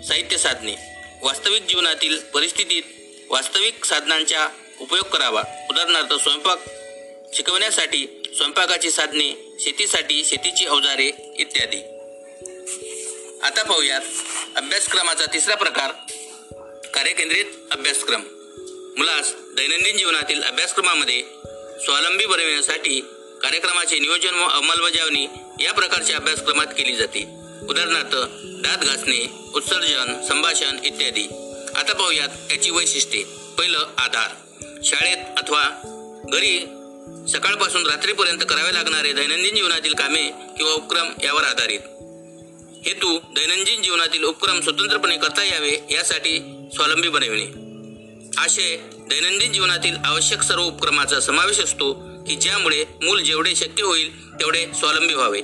साहित्य 0.07 0.37
साधने. 0.37 0.75
वास्तविक 1.23 1.65
जीवनातील 1.67 2.19
परिस्थितीत 2.19 2.83
वास्तविक 3.29 3.85
साधनांचा 3.85 4.47
उपयोग 4.81 5.05
करावा. 5.05 5.43
उदाहरणार्थ 5.69 6.13
स्वयंपाक 6.13 6.59
शिकवण्यासाठी 7.33 8.21
स्वयंपाकाची 8.37 8.91
साधने 8.91 9.57
शेतीसाठी 9.59 10.25
शेतीची 10.25 10.65
अवजारे 10.65 11.35
इत्यादी. 11.39 11.77
आता 13.43 13.63
पाहूयात 13.63 14.01
अभ्यासक्रमाचा 14.55 15.25
तिसरा 15.33 15.55
प्रकार. 15.55 15.91
कार्यकेंद्रित 16.93 17.45
अभ्यासक्रम. 17.71 18.21
मुलास 18.97 19.33
दैनंदिन 19.57 19.97
जीवनातील 19.97 20.43
अभ्यासक्रमामध्ये 20.43 21.21
स्वावलंबी 21.85 22.25
बनविण्यासाठी 22.25 22.99
कार्यक्रमाचे 23.43 23.99
नियोजन 23.99 24.35
व 24.35 24.47
अंमलबजावणी 24.47 25.27
या 25.59 25.73
प्रकारच्या 25.73 26.15
अभ्यासक्रमात 26.15 26.65
केली 26.65 26.95
जाते. 26.95 27.25
उदाहरणार्थ 27.69 28.15
दात 28.43 28.77
घासणे 28.77 29.29
उत्सर्जन 29.55 30.25
संभाषण 30.27 30.77
इत्यादी. 30.85 31.23
आता 31.75 31.93
पाहूयात 31.93 32.51
याची 32.51 32.69
वैशिष्ट्ये. 32.69 33.23
पहिलं 33.57 33.87
आधार. 33.97 34.29
शाळेत 34.83 35.17
अथवा 35.37 35.63
घरी 36.31 36.59
सकाळपासून 37.33 37.87
रात्रीपर्यंत 37.87 38.39
करावे 38.49 38.73
लागणारे 38.73 39.13
दैनंदिन 39.13 39.55
जीवनातील 39.55 39.93
कामे 39.93 40.31
किंवा 40.57 40.73
उपक्रम 40.73 41.13
यावर 41.23 41.43
आधारित. 41.43 41.79
हेतू 42.85 43.19
दैनंदिन 43.19 43.81
जीवनातील 43.81 44.23
उपक्रम 44.23 44.61
स्वतंत्रपणे 44.61 45.17
करता 45.17 45.43
यावे 45.43 45.87
यासाठी 45.91 46.39
स्वावलंबी 46.73 47.09
बनविणे. 47.09 47.45
आशय 48.37 48.77
दैनंदिन 49.09 49.53
जीवनातील 49.53 49.95
आवश्यक 50.05 50.41
सर्व 50.41 50.63
उपक्रमाचा 50.63 51.19
समावेश 51.19 51.59
असतो 51.59 51.93
की 52.27 52.35
ज्यामुळे 52.35 52.85
मूल 53.03 53.21
जेवढे 53.23 53.55
शक्य 53.55 53.83
होईल 53.83 54.33
तेवढे 54.33 54.65
स्वावलंबी 54.79 55.13
व्हावे. 55.13 55.41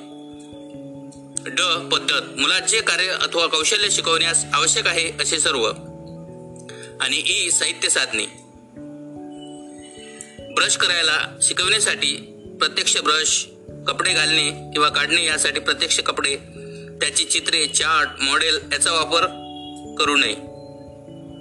ड 1.49 1.61
पद्धत 1.93 2.39
मुलाचे 2.39 2.81
कार्य 2.81 3.07
अथवा 3.07 3.45
कौशल्य 3.45 3.89
शिकवण्यास 3.91 4.45
आवश्यक 4.53 4.87
आहे 4.87 5.11
असे 5.21 5.39
सर्व. 5.39 5.65
आणि 7.01 7.23
ई 7.25 7.49
साहित्य 7.49 7.89
साधने. 7.89 8.25
ब्रश 10.53 10.77
करायला 10.77 11.37
शिकवण्यासाठी 11.41 12.15
प्रत्यक्ष 12.59 12.97
ब्रश 12.97 13.45
कपडे 13.87 14.13
घालणे 14.13 14.49
किंवा 14.49 14.89
काढणे 14.89 15.25
यासाठी 15.25 15.59
प्रत्यक्ष 15.59 15.99
कपडे 15.99 16.37
त्याची 17.01 17.23
चित्रे 17.23 17.65
चार्ट 17.67 18.09
मॉडेल 18.21 18.59
याचा 18.71 18.91
वापर 18.91 19.21
करू 19.99 20.15
नये. 20.15 20.33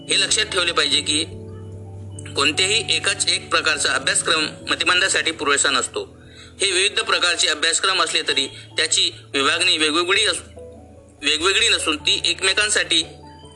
हे 0.08 0.20
लक्षात 0.20 0.44
ठेवले 0.44 0.72
पाहिजे 0.72 1.00
की 1.00 1.24
कोणत्याही 2.36 2.96
एकाच 2.96 3.28
एक 3.28 3.48
प्रकारचा 3.50 3.92
अभ्यासक्रम 3.92 4.46
मतिमंदासाठी 4.70 5.30
पुरेसा 5.30 5.70
नसतो. 5.70 6.04
हे 6.60 6.70
विविध 6.70 7.00
प्रकारचे 7.00 7.48
अभ्यासक्रम 7.48 8.02
असले 8.02 8.22
तरी 8.22 8.46
त्याची 8.46 9.10
विभागणी 9.32 9.76
वेगवेगळी 9.78 10.24
अस 10.24 10.36
वेगवेगळी 11.22 11.68
नसून 11.68 11.96
ती 11.96 12.20
एकमेकांसाठी 12.24 13.02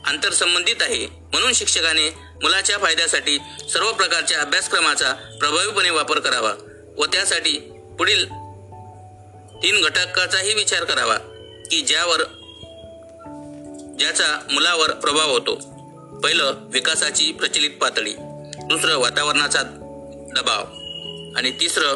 आंतरसंबंधित 0.05 0.81
आहे. 0.81 1.05
म्हणून 1.05 1.53
शिक्षकाने 1.53 2.09
मुलाच्या 2.43 2.77
फायद्यासाठी 2.77 3.37
सर्व 3.73 3.91
प्रकारच्या 3.91 4.41
अभ्यासक्रमाचा 4.41 5.13
प्रभावीपणे 5.39 5.89
वापर 5.89 6.19
करावा 6.19 6.53
व 6.97 7.05
त्यासाठी 7.05 7.57
पुढील 7.97 8.25
तीन 9.63 9.81
घटकाचाही 9.81 10.53
विचार 10.53 10.83
करावा. 10.83 11.17
की 11.71 11.81
ज्यावर 11.81 12.21
ज्याचा 13.99 14.47
मुलावर 14.51 14.91
प्रभाव 14.91 15.31
होतो. 15.31 15.55
पहिलं 16.23 16.53
विकासाची 16.61 17.31
प्रचलित 17.31 17.69
पातळी. 17.69 18.13
दुसरं 18.63 18.97
वातावरणाचा 18.97 19.63
दबाव. 20.35 20.63
आणि 21.37 21.51
तिसरं 21.51 21.95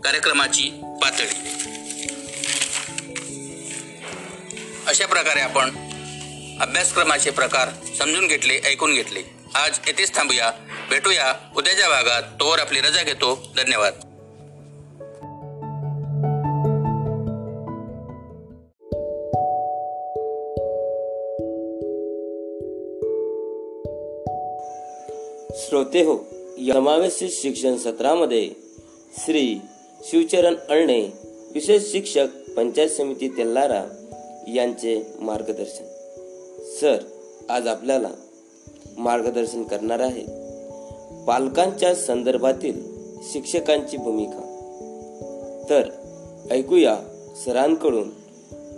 कार्यक्रमाची 0.00 0.70
पातळी. 0.84 1.38
अशा 4.86 5.06
प्रकारे 5.06 5.40
आपण 5.40 5.70
अभ्यासक्रमाचे 6.60 7.30
प्रकार 7.30 7.68
समजून 7.98 8.26
घेतले 8.26 8.60
ऐकून 8.64 8.94
घेतले. 8.94 9.22
आज 9.54 9.78
येथेच 9.86 10.14
थांबूया. 10.14 10.52
भेटूया 10.90 11.34
उद्याच्या 11.56 11.88
भागात. 11.88 12.22
तोवर 12.22 12.58
आपली 12.58 12.80
रजा 12.80 13.02
घेतो. 13.02 13.52
धन्यवाद. 13.56 14.09
श्रोते 25.68 26.02
हो 26.02 26.16
समावेशित 26.72 27.28
शिक्षण 27.32 27.76
सत्रामध्ये 27.76 28.50
श्री 29.16 29.60
शिवचरण 30.02 30.54
अळणे 30.68 31.00
विशेष 31.54 31.92
शिक्षक 31.92 32.26
पंचायत 32.56 32.88
समिती 32.88 33.28
तेल्लारा 33.28 33.84
यांचे 34.54 35.02
मार्गदर्शन. 35.20 35.84
सर 36.80 36.96
आज 37.48 37.66
आपल्याला 37.66 38.08
मार्गदर्शन 38.98 39.62
करणार 39.62 40.00
आहे. 40.00 40.24
पालकांच्या 41.24 41.94
संदर्भातील 41.94 42.82
शिक्षकांची 43.32 43.96
भूमिका. 43.96 44.42
तर 45.70 45.82
ऐकूया 46.50 46.96
सरांकडून 47.44 48.10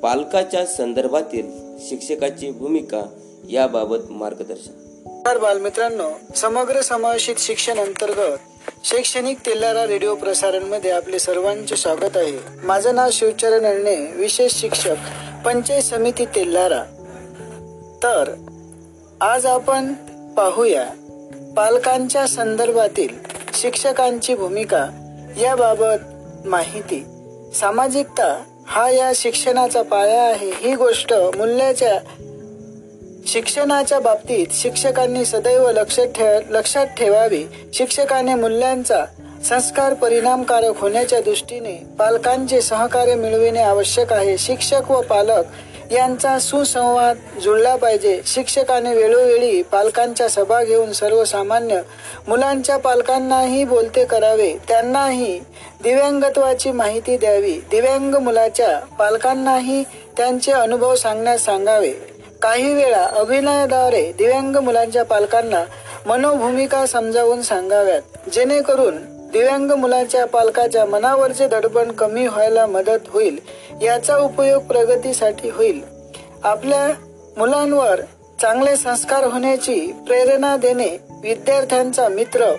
पालकाच्या 0.01 0.67
संदर्भातील 0.67 1.51
शिक्षकाची 1.79 2.51
भूमिका 2.51 3.03
याबाबत 3.51 4.11
मार्गदर्शन. 4.11 4.82
बालमित्रांनो. 5.23 6.11
समग्र 6.37 6.81
समावेशित 6.81 7.35
शिक्षण 7.39 7.79
अंतर्गत 7.79 8.39
शैक्षणिक 8.85 9.39
तेलारा 9.39 9.87
रेडिओ 9.87 10.15
प्रसारणमध्ये 10.15 10.91
आपले 10.91 11.19
सर्वांचे 11.19 11.77
स्वागत 11.77 12.17
आहे. 12.17 12.39
माझं 12.63 12.95
नाव 12.95 13.09
शिवचरण 13.13 13.65
अळणे 13.65 14.13
विशेष 14.17 14.53
शिक्षक 14.53 14.95
पंचायत 15.45 15.83
समिती 15.83 16.25
तेल्लारा 16.25 16.83
तर 18.03 18.33
आज 19.21 19.47
आपण 19.47 19.95
पाहूया 20.37 20.87
पालकांच्या 21.57 22.27
संदर्भातील 22.27 23.09
शिक्षकांची 23.55 24.35
भूमिका 24.35 24.89
याबाबत 25.41 26.47
माहिती. 26.47 27.05
सामाजिकता 27.55 28.43
हा 28.67 28.91
या 28.91 29.13
शिक्षणाचा 29.15 29.83
पाया 29.83 30.23
आहे. 30.23 30.51
ही 30.57 30.75
गोष्ट 30.75 31.13
मूल्याच्या 31.13 31.99
शिक्षणाच्या 33.27 33.99
बाबतीत 34.01 34.47
शिक्षकांनी 34.53 35.25
सदैव 35.25 35.71
लक्षात 35.71 36.07
ठेव 36.07 36.39
लक्षात 36.51 36.87
ठेवावी. 36.87 37.45
शिक्षकाने 37.75 38.35
मूल्यांचा 38.35 39.05
संस्कार 39.49 39.95
परिणामकारक 39.95 40.79
होण्याच्या 40.79 41.21
दृष्टीने 41.21 41.73
पालकांचे 41.99 42.61
सहकार्य 42.61 43.15
मिळविणे 43.15 43.63
आवश्यक 43.63 44.13
आहे. 44.13 44.39
शिक्षक 44.39 44.91
व 44.91 45.01
पालक 45.01 45.93
यांचा 45.93 46.39
सुसंवाद 46.39 47.17
जुळला 47.43 47.75
पाहिजे. 47.77 48.21
शिक्षकाने 48.27 48.95
वेळोवेळी 48.95 49.63
पालकांच्या 49.63 50.29
सभा 50.29 50.63
घेऊन 50.65 50.93
सर्वसामान्य 50.93 51.81
मुलांच्या 52.29 52.77
पालकांनाही 52.77 53.65
बोलते 53.65 54.05
करावे. 54.05 54.53
त्यांनाही 54.69 55.39
दिव्यांगत्वाची 55.83 56.71
माहिती 56.71 57.17
द्यावी. 57.17 57.59
दिव्यांग 57.71 58.15
मुलाच्या 58.15 58.79
पालकांनाही 58.79 59.83
त्यांचे 60.17 60.53
अनुभव 60.53 60.95
सांगण्यास 60.95 61.45
सांगावे. 61.45 61.93
काही 62.43 62.75
वेळा 62.75 63.07
अभिनयाद्वारे 63.17 64.13
दिव्यांग 64.13 64.57
मुलांच्या 64.57 65.05
पालकांना 65.05 65.65
मनोभूमिका 66.07 66.87
समजावून 66.87 67.43
सांगाव्यात. 67.43 68.31
जेणेकरून 68.33 68.97
दिव्यांग 69.33 69.71
मुलाच्या 69.71 70.27
पालकाच्या 70.27 70.85
मनावरचे 70.85 71.49
दडपण 71.49 71.93
कमी 71.93 72.27
व्हायला 72.27 72.67
मदत 72.67 72.99
होईल 73.09 73.39
याचा 73.83 74.17
उपयोग 74.17 74.63
प्रगतीसाठी 74.63 75.51
होईल. 75.51 75.81
आपल्या 76.45 76.89
मुलांवर 77.37 78.01
चांगले 78.41 78.77
संस्कार 78.77 79.25
होण्याची 79.25 79.93
प्रेरणा 80.07 80.57
देणे 80.57 80.89
विद्यार्थ्यांचा 81.23 82.09
मित्र 82.09 82.53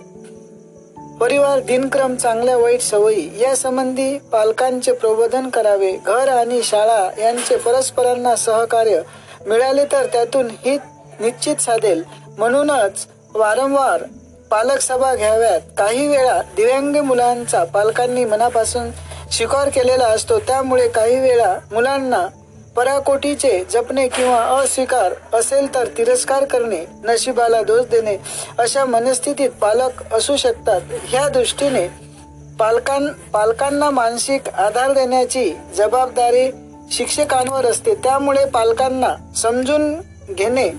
परिवार 1.22 1.60
दिनक्रम 1.60 2.16
चांगल्या 2.16 2.58
वाईट 2.58 2.82
सवयी 2.82 3.30
या 3.42 3.56
संबंधी 3.56 4.18
पालकांचे 4.18 4.92
प्रबोधन 4.92 5.50
करावे 5.50 5.92
घर 6.06 6.28
आणि 6.28 6.64
शाळा 6.64 7.10
यांचे 7.22 7.56
परस्परांना 7.56 8.36
सहकार्य 8.36 9.02
मिळाले 9.48 9.86
तर 9.86 10.06
त्यातून 10.06 10.48
हित 10.66 10.80
निश्चित 11.20 11.56
साधेल. 11.56 12.04
म्हणूनच 12.38 13.06
वारंवार 13.36 14.04
पालक 14.52 14.80
सभा 14.80 15.16
घ्याव्यात. 15.16 15.62
काही 15.78 16.08
वेळा 16.08 16.42
दिव्यांग 16.56 16.96
मुलांचा 16.96 17.64
पालकांनी 17.64 18.26
मनापासून 18.26 18.92
स्वीकार 19.32 19.70
केलेला 19.70 20.06
असतो. 20.06 20.40
त्यामुळे 20.40 20.88
काही 20.88 21.20
वेळा 21.20 21.58
मुलांना 21.72 22.28
पराकोटीचे 22.76 23.64
जपणे 23.72 24.08
किंवा 24.08 24.38
अस्वीकार 24.38 25.14
असेल 25.34 25.74
तर 25.76 25.88
तिरस्कार 25.98 26.46
करणे 26.46 26.86
नशिबाला 27.04 27.62
दोष 27.62 27.86
देणे 27.86 28.18
अशा 28.58 28.86
मनस्थितीत 28.86 29.50
पालक 29.50 30.14
असू 30.14 30.38
शकतात. 30.38 30.82
ह्या 31.04 31.28
दृष्टीने 31.30 31.88
पालकां 32.60 33.06
पालकांना 33.34 33.90
मानसिक 33.90 34.50
आधार 34.50 34.94
देण्याची 34.94 35.54
जबाबदारी 35.76 36.50
शिक्षकांवर 36.92 37.66
असते. 37.66 37.94
त्यामुळे 37.94 38.46
पालकांना 38.46 39.16
समजून 39.38 39.94
घेणे 40.30 40.70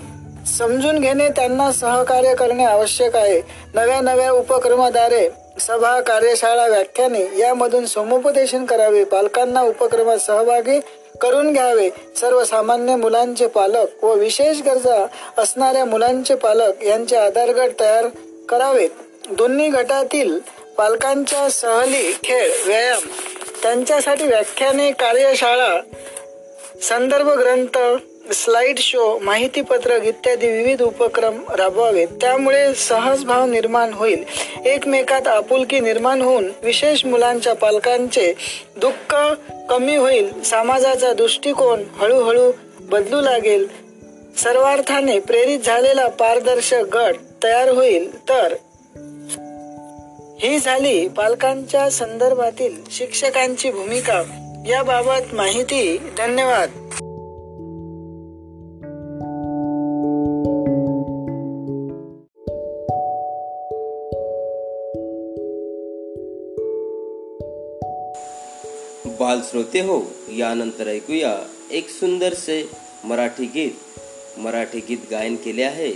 समजून 0.49 0.99
घेणे 0.99 1.29
त्यांना 1.29 1.71
सहकार्य 1.73 2.35
करणे 2.35 2.65
आवश्यक 2.65 3.17
आहे. 3.17 3.41
नव्या 3.75 4.01
नव्या 4.01 4.31
उपक्रमाद्वारे 4.33 5.29
सभा 5.61 6.01
कार्यशाळा 6.01 6.67
व्याख्याने 6.67 7.25
यामधून 7.39 7.87
समुपदेशन 7.87 8.65
करावे. 8.65 9.05
पालकांना 9.05 9.63
उपक्रमात 9.63 10.19
सहभागी 10.19 10.79
करून 11.21 11.53
घ्यावे. 11.53 11.89
सर्वसामान्य 12.17 12.97
मुलांचे 12.97 13.47
पालक 13.47 14.05
व 14.05 14.13
विशेष 14.15 14.63
गरजा 14.63 15.07
असणाऱ्या 15.39 15.85
मुलांचे 15.85 16.35
पालक 16.35 16.83
यांचे 16.83 17.17
आधारगट 17.17 17.81
तयार 17.81 18.07
करावेत 18.49 19.33
दोन्ही 19.33 19.69
गटातील 19.69 20.39
पालकांच्या 20.79 21.51
सहली 21.51 22.13
खेळ 22.25 22.51
व्यायाम 22.67 23.03
त्यांच्यासाठी 23.63 24.27
व्याख्याने 24.27 24.91
कार्यशाळा 24.91 25.81
संदर्भ 26.83 27.29
ग्रंथ 27.29 27.79
स्लाइड 28.33 28.79
शो 28.79 29.19
माहितीपत्रक 29.19 30.03
इत्यादी 30.03 30.49
विविध 30.49 30.83
उपक्रम 30.83 31.41
राबवावेत. 31.57 32.09
त्यामुळे 32.21 32.75
सहजभाव 32.75 33.47
निर्माण 33.47 33.93
होईल. 33.93 34.25
एकमेकात 34.65 35.29
आपुलकी 35.29 35.81
निर्माण 35.81 36.23
होऊन 36.23 36.51
विशेष 36.63 37.05
मुलांच्या 37.05 37.55
पालकांचे 37.55 38.35
दुःख 38.77 39.17
कमी 39.69 39.97
होईल. 39.97 40.43
समाजाचा 40.43 41.13
दृष्टिकोन 41.13 41.83
हळूहळू 41.97 42.53
बदलू 42.81 43.21
लागेल. 43.21 43.69
सर्वार्थाने 44.37 45.19
प्रेरित 45.19 45.61
झालेला 45.61 46.07
पारदर्शक 46.07 46.97
गट 46.97 47.15
तयार 47.43 47.69
होईल. 47.69 48.29
तर 48.29 48.55
ही 50.41 50.59
झाली 50.59 51.09
पालकांच्या 51.09 51.91
संदर्भातील 51.91 52.83
शिक्षकांची 52.91 53.71
भूमिका. 53.71 54.23
याबाबत 54.69 55.35
माहिती 55.35 55.99
धन्यवाद. 55.99 56.71
बाल 69.21 69.41
श्रोते 69.51 69.81
हो 69.81 70.01
यानंतर 70.29 70.87
ऐकूया 70.87 71.39
एक 71.71 71.89
सुंदरसे 71.89 72.71
मराठी 73.05 73.45
गीत. 73.45 73.71
मराठी 74.39 74.81
गीत 74.89 74.99
गायन 75.11 75.37
केले 75.37 75.63
आहे 75.63 75.93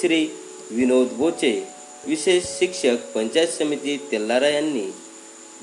श्री 0.00 0.28
विनोद 0.70 1.08
बोचे. 1.12 1.77
विशेष 2.06 2.44
शिक्षक 2.44 3.12
पंचायत 3.14 3.48
समिती 3.48 4.08
तेल्लारा 4.12 4.48
यांनी 4.48 4.92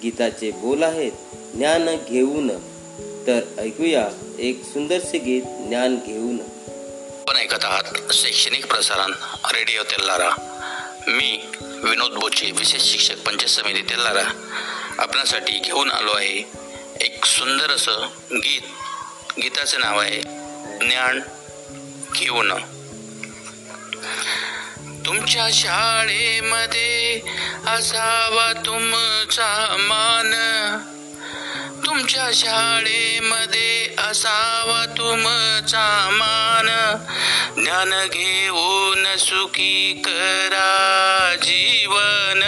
गीताचे 0.04 0.52
बोल 0.52 0.84
आहेत 0.84 1.12
ज्ञान 1.54 1.86
घेऊन. 2.10 2.48
तर 3.28 3.42
ऐकूया 3.60 4.10
एक 4.40 4.64
सुंदरसे 4.64 5.18
गीत 5.18 5.42
ज्ञान 5.42 5.96
घेऊन. 5.96 6.38
आपण 7.22 7.36
ऐकत 7.36 7.64
आहात 7.64 8.14
शैक्षणिक 8.14 8.66
प्रसारण 8.66 9.12
रेडिओ 9.56 9.84
तेल्लारा. 9.84 10.30
मी 11.08 11.40
विनोद 11.84 12.12
बोचे 12.12 12.52
विशेष 12.52 12.82
शिक्षक 12.82 13.20
पंचायत 13.26 13.50
समिती 13.50 13.82
तेल्लारा. 13.82 14.52
आपणासाठी 14.98 15.60
घेऊन 15.60 15.92
आलो 15.92 16.12
आहे 16.12 16.46
एक 17.02 17.26
सुंदर 17.26 17.70
असं 17.70 18.08
गीत. 18.34 18.62
गीताचं 19.42 19.80
नाव 19.80 20.00
आहे 20.00 20.22
ज्ञान 20.88 21.20
घेऊन. 22.16 22.52
तुमच्या 25.06 25.48
शाळेमध्ये 25.54 27.22
असावा 27.68 28.52
तुमचा 28.66 29.76
मान. 29.80 30.34
तुमच्या 31.86 32.30
शाळेमध्ये 32.34 33.96
असावा 33.98 34.86
तुमचा 34.86 36.10
मान. 36.12 36.66
ज्ञान 37.64 38.08
घेऊन 38.08 39.18
सुखी 39.18 40.02
करा 40.06 41.36
जीवन. 41.44 42.40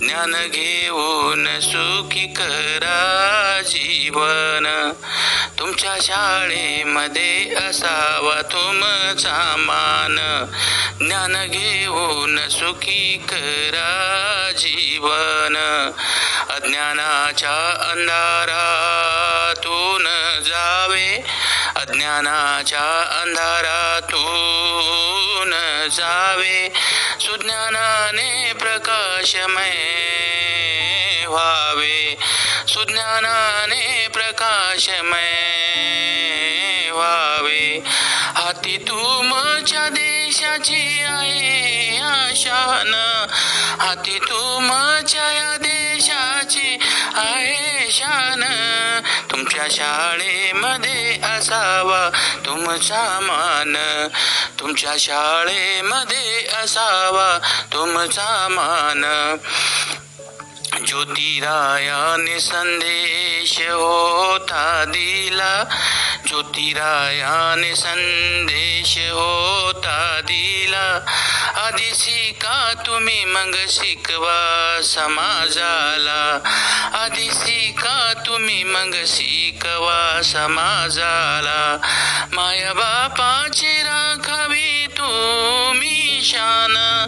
ज्ञान 0.00 0.34
घेऊन 0.46 1.60
सुखी 1.60 2.26
करा 2.26 3.60
जीवन. 3.66 4.92
तुमच्या 5.58 5.96
शाळेमध्ये 6.02 7.54
असावा 7.54 8.42
तुमचा 8.42 9.54
मान. 9.58 10.44
ज्ञान 11.00 11.46
घेऊन 11.46 12.48
सुखी 12.48 13.24
करा 13.28 14.50
जीवन. 14.58 15.88
अज्ञानाच्या 16.50 17.86
अंधार 17.90 18.47
सुज्ञानाने 32.78 34.08
प्रकाशमय 34.08 34.90
व्हावे. 36.90 37.82
हाती 38.34 38.76
तुमच्या 38.76 39.88
देशाची 39.88 41.04
आहे 41.08 41.98
आशान. 41.98 42.94
हाती 43.80 44.18
तुमच्या 44.18 45.32
या 45.32 45.56
देशाची 45.56 46.78
आहे 47.14 47.90
शान. 47.90 48.44
तुमच्या 49.30 49.64
शाळेमध्ये 49.70 51.20
असावा 51.22 52.10
तुमचा 52.46 53.18
मान 53.22 53.76
तुमच्या 54.60 54.92
शाळेमध्ये 54.98 56.46
असावा 56.62 57.38
तुमचा 57.72 58.46
मान 58.50 59.36
ज्योतिरायाने 60.88 62.40
संदेश 62.40 63.58
होता 63.60 64.84
दिला. 64.84 65.64
ज्योतिरायाने 66.26 67.74
संदेश 67.74 68.98
होता 68.98 70.20
दिला. 70.20 71.04
आधी 71.56 71.90
शिका 71.94 72.72
तुम्ही 72.86 73.24
मग 73.24 73.56
शिकवा 73.68 74.80
समाजाला. 74.82 76.40
आधी 76.94 77.30
शिका 77.30 78.12
तुम्ही 78.26 78.64
मग 78.64 79.04
शिकवा 79.06 80.20
समाजाला. 80.22 81.78
माया 82.32 82.72
बापाची 82.72 83.82
राखावी 83.82 84.86
तुम्ही 84.86 86.20
शान. 86.22 87.06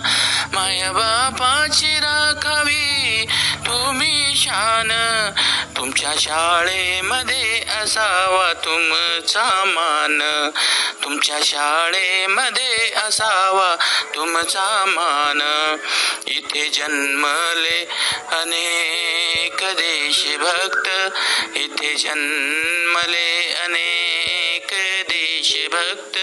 माया 0.55 0.93
बापाची 0.93 1.99
राखावी 1.99 3.00
शान. 4.37 4.91
तुमच्या 5.77 6.13
शाळेमध्ये 6.19 7.63
असावा 7.83 8.53
तुमचा 8.53 9.65
मान. 9.67 10.51
तुमच्या 11.05 11.39
शाळेमध्ये 11.45 12.93
असावा 12.97 13.77
तुमचा 14.15 14.85
मान. 14.89 15.43
इथे 16.27 16.69
जन्मले 16.69 17.89
अनेक 18.33 19.63
देशभक्त. 19.63 20.89
इथे 21.57 21.95
जन्मले 21.95 23.57
अनेक 23.65 24.75
देशभक्त. 25.11 26.19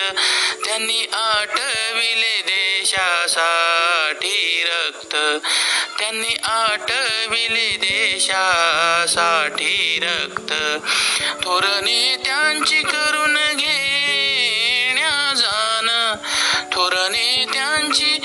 त्यांनी 0.65 1.05
आठविले 1.13 2.41
देशासाठी 2.41 4.63
रक्त. 4.65 5.15
त्यांनी 5.99 6.35
आटविले 6.43 7.77
देशासाठी 8.27 9.99
रक्त 10.01 10.51
थोरने 11.43 12.15
त्यांची 12.25 12.81
करून 12.81 13.37
घेण्या 13.57 15.33
जाण. 15.35 15.87
थोरने 16.71 17.45
त्यांची 17.53 18.19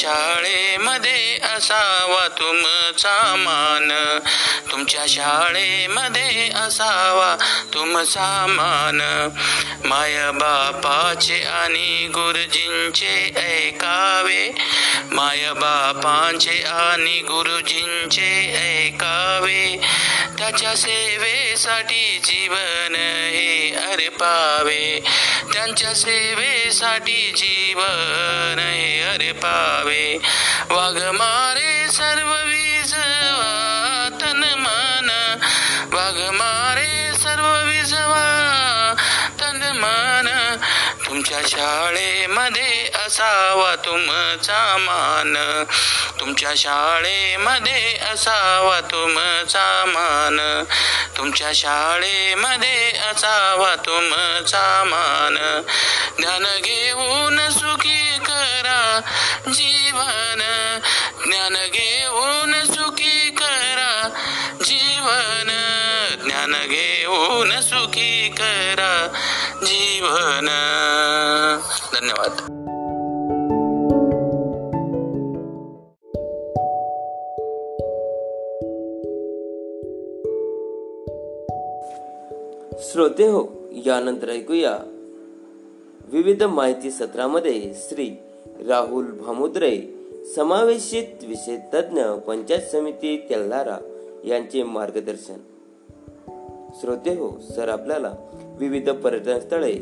शाळेमध्ये 0.00 1.38
असावा 1.56 2.28
तुमचा 2.28 3.34
मान. 3.36 4.18
तुमच्या 4.70 5.04
शाळेमध्ये 5.08 6.50
असावा 6.54 7.36
तुमचा 7.74 8.46
मान. 8.48 9.28
माय 9.84 10.30
बापाचे 10.30 11.40
आणि 11.42 12.06
गुरुजींचे 12.08 13.32
ऐकावे. 13.36 14.48
माय 15.12 15.52
बापांचे 15.52 16.62
आणि 16.62 17.20
गुरुजींचे 17.20 18.32
ऐकावे. 18.56 19.80
देवाच्या 20.50 20.74
सेवेसाठी 20.76 22.18
जीवन 22.24 22.94
हे 22.94 23.74
अर्पावे 23.90 25.00
त्यांच्या 25.52 25.92
सेवेसाठी 25.94 27.32
जीवन 27.36 28.56
हे 28.58 29.02
अर्पावे 29.02 30.18
वाघ 30.70 30.96
मारे 31.14 31.86
सर्व 31.92 32.32
विजवा 32.48 34.08
तन 34.20 34.42
मन. 34.58 35.10
वाघ 35.92 36.18
मारे 36.32 37.18
सर्व 37.18 37.46
विजवा 37.68 38.26
तन 39.40 39.62
मन. 39.76 40.28
तुमच्या 41.06 41.40
शाळे 41.46 42.09
असावा 43.20 43.76
तुमचा 43.76 44.76
मान. 44.78 45.64
तुमच्या 46.20 46.50
शाळेमध्ये 46.56 47.98
असावा 48.12 48.80
तुमचा 48.80 49.84
मान. 49.86 50.64
तुमच्या 51.16 51.50
शाळेमध्ये 51.54 52.90
असावा 52.90 53.76
तुमचा 53.76 54.82
मान. 54.86 55.62
ज्ञान 56.18 56.42
घेऊन 56.42 57.50
सुखी 57.50 58.18
करा 58.18 59.00
जीवन. 59.48 60.38
ज्ञान 61.24 61.52
घेऊन 61.52 62.66
सुखी 62.66 63.30
करा 63.30 64.08
जीवन. 64.64 65.48
ज्ञान 66.24 66.52
घेऊन 66.52 67.60
सुखी 67.60 68.28
करा 68.28 69.08
जीवन. 69.62 70.46
धन्यवाद. 71.92 72.66
श्रोते 83.00 83.26
हो 83.26 83.44
यानंतर 83.72 84.28
ऐकूया. 84.28 84.78
विविध 86.12 86.42
माहिती 86.42 86.90
सत्रामध्ये 86.90 87.72
श्री 87.74 88.10
राहुल 88.68 89.04
भामुद्रे 89.04 89.80
समावेशित 90.36 91.24
विषय 91.28 91.56
तज्ज्ञ 91.74 92.02
पंचायत 92.26 92.60
समिती 92.60 93.16
तेल्हारा 93.30 93.78
यांचे 94.24 94.62
मार्गदर्शन. 94.62 95.36
श्रोते 96.80 97.10
हो 97.10 97.40
सर 97.56 97.68
आपल्याला 97.68 98.14
विविध 98.58 98.90
पर्यटन 98.90 99.38
स्थळे 99.38 99.74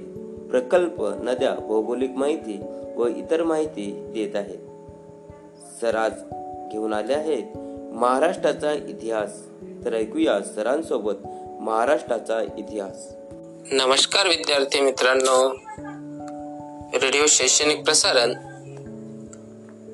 प्रकल्प 0.50 1.02
नद्या 1.22 1.54
भौगोलिक 1.54 2.11
माहिती 2.11 2.61
व 2.96 3.07
इतर 3.07 3.42
माहिती 3.42 3.92
देत 4.14 4.37
आहेत. 4.37 4.59
सर 5.81 5.94
आज 5.94 6.12
घेऊन 6.72 6.92
आले 6.92 7.14
आहेत 7.14 7.59
महाराष्ट्राचा 7.94 8.72
इतिहास. 8.72 9.42
तर 9.85 9.94
ऐकूया 9.94 10.40
सरांसोबत 10.40 11.14
महाराष्ट्राचा 11.61 12.40
इतिहास. 12.40 13.09
नमस्कार 13.73 14.27
विद्यार्थी 14.27 14.81
मित्रांनो. 14.81 15.55
रेडिओ 16.99 17.27
शैक्षणिक 17.29 17.85
प्रसारण. 17.85 18.35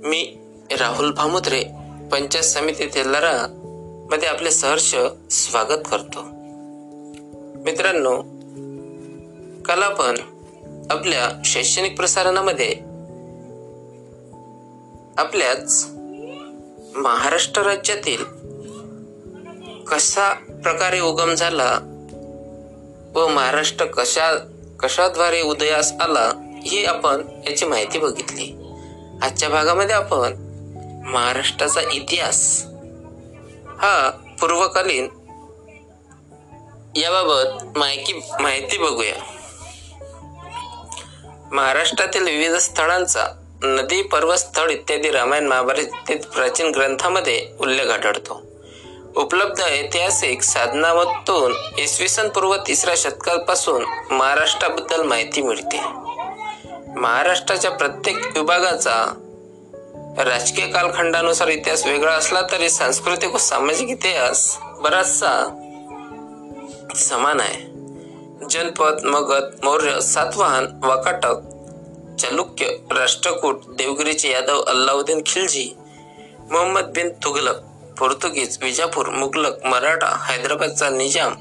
मी 0.05 0.38
राहुल 0.81 1.12
भामुद्रे 1.12 1.64
पंचायत 2.12 2.44
समिती 2.44 2.87
तेलारा 2.87 3.46
मध्ये 4.11 4.29
आपले 4.29 4.50
सहर्ष 4.50 4.94
स्वागत 5.31 5.83
करतो. 5.90 6.20
मित्रांनो 7.61 8.22
काल 9.62 9.83
आपण 9.83 10.14
आपल्या 10.90 11.42
शैक्षणिक 11.44 11.96
प्रसारणामध्ये 11.96 12.72
आपल्याच 15.18 15.87
महाराष्ट्र 16.96 17.62
राज्यातील 17.62 18.24
कसा 19.85 20.43
प्रकारे 20.64 21.00
उगम 21.00 21.35
झाला 21.35 21.70
व 23.14 23.27
महाराष्ट्र 23.29 23.85
कशा 23.87 24.31
कशाद्वारे 24.81 25.40
उदयास 25.42 25.92
आला 26.00 26.31
ही 26.64 26.85
आपण 26.85 27.22
याची 27.48 27.64
माहिती 27.64 27.98
बघितली. 27.98 28.46
आजच्या 29.22 29.48
भागामध्ये 29.48 29.94
आपण 29.94 30.35
महाराष्ट्राचा 31.07 31.81
इतिहास 31.92 32.64
हा 33.81 34.11
पूर्वकालीन 34.40 35.09
याबाबत 36.96 37.79
माहिती 37.79 38.20
माहिती 38.40 38.79
बघूया. 38.79 39.14
महाराष्ट्रातील 41.53 42.24
विविध 42.24 42.57
स्थळांचा 42.57 43.27
नदी 43.62 44.03
पर्वतस्थळ 44.03 44.70
इत्यादी 44.70 45.11
रामायण 45.11 45.46
महाभारत 45.46 46.12
प्राचीन 46.35 46.70
ग्रंथामध्ये 46.70 47.46
उल्लेख 47.61 47.90
आढळतो. 47.90 48.42
उपलब्ध 49.16 49.61
ऐतिहासिक 49.61 50.42
साधनामधून 50.42 51.53
इसवी 51.79 52.09
सन 52.09 52.29
पूर्व 52.29 52.55
तिसऱ्या 52.66 52.94
शतकापासून 52.96 53.85
महाराष्ट्राबद्दल 54.11 55.03
माहिती 55.03 55.42
मिळते. 55.42 55.81
महाराष्ट्राच्या 56.96 57.70
प्रत्येक 57.70 58.16
विभागाचा 58.37 58.94
राजकीय 60.24 60.66
कालखंडानुसार 60.66 61.48
इतिहास 61.48 61.87
वेगळा 61.87 62.12
असला 62.12 62.40
तरी 62.53 62.70
सांस्कृतिक 62.70 63.35
व 63.35 63.38
सामाजिक 63.38 63.88
इतिहास 63.88 64.57
बराचसा 64.81 65.33
समान 66.96 67.40
आहे. 67.40 67.61
जनपद 68.50 69.05
मगध 69.05 69.64
मौर्य 69.64 70.00
सातवाहन 70.00 70.66
वाकाटक 70.85 71.37
चालुक्य 72.20 72.66
राष्ट्रकूट 72.92 73.62
देवगिरीचे 73.68 74.31
यादव 74.31 74.62
अल्लाउद्दीन 74.62 75.22
खिलजी 75.27 75.68
मोहम्मद 76.50 76.92
बिन 76.94 77.09
तुघलक 77.24 77.62
पोर्तुगीज 77.98 78.59
विजापूर 78.62 79.09
मुगलक 79.09 79.66
मराठा 79.66 80.26
हैदराबादचा 80.28 80.90
निजाम 80.90 81.35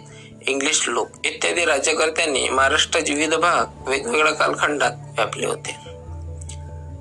इंग्लिश 0.47 0.89
लोक 0.89 1.09
इत्यादी 1.23 1.65
राज्यकर्त्यांनी 1.65 2.49
महाराष्ट्राचे 2.49 3.13
विविध 3.13 3.33
भाग 3.33 3.89
वेगवेगळ्या 3.89 4.33
कालखंडात 4.33 4.91
व्यापले 4.91 5.47
होते. 5.47 5.77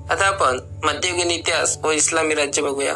आता 0.09 0.25
आपण 0.25 0.59
मध्ययुगीन 0.83 1.31
इतिहास 1.31 1.77
व 1.83 1.91
इस्लामी 1.91 2.35
राज्य 2.35 2.61
बघूया. 2.61 2.95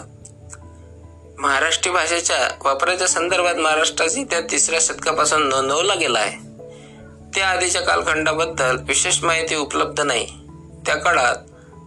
महाराष्ट्रीय 1.39 1.95
भाषेच्या 1.95 2.57
वापराच्या 2.65 3.07
संदर्भात 3.07 3.55
महाराष्ट्राचा 3.55 4.19
इतिहास 4.19 4.51
तिसऱ्या 4.51 4.79
शतकापासून 4.81 5.47
नोंदवला 5.47 5.95
गेला 5.95 6.19
आहे. 6.19 6.37
त्या 7.35 7.47
आधीच्या 7.47 7.81
कालखंडाबद्दल 7.81 8.77
विशेष 8.87 9.23
माहिती 9.23 9.55
उपलब्ध 9.55 10.01
नाही. 10.01 10.25
त्या 10.85 10.95
काळात 10.95 11.35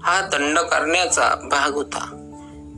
हा 0.03 0.21
दंड 0.21 0.59
करण्याचा 0.59 1.35
भाग 1.45 1.75
होता. 1.75 2.07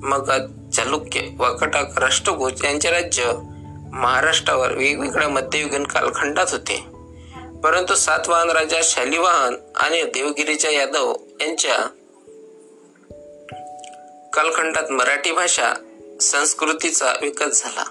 मगध 0.02 0.61
चालुक्य 0.76 1.20
वाकटक 1.36 1.98
राष्ट्रकूट 1.98 2.52
यांचे 2.64 2.90
राज्य 2.90 3.32
महाराष्ट्रावर 3.92 4.72
वेगवेगळ्या 4.72 5.28
मध्ययुगीन 5.28 5.84
कालखंडात 5.84 6.46
होते. 6.50 6.84
परंतु 7.64 7.94
सातवाहन 7.94 8.50
राजा 8.50 8.80
शालिवाहन 8.82 9.56
आणि 9.76 10.02
देवगिरीच्या 10.02 10.70
यादव 10.70 11.14
यांच्या 11.40 11.76
कालखंडात 14.32 14.90
मराठी 14.90 15.32
भाषा 15.32 15.74
संस्कृतीचा 16.20 17.12
विकास 17.22 17.62
झाला. 17.62 17.84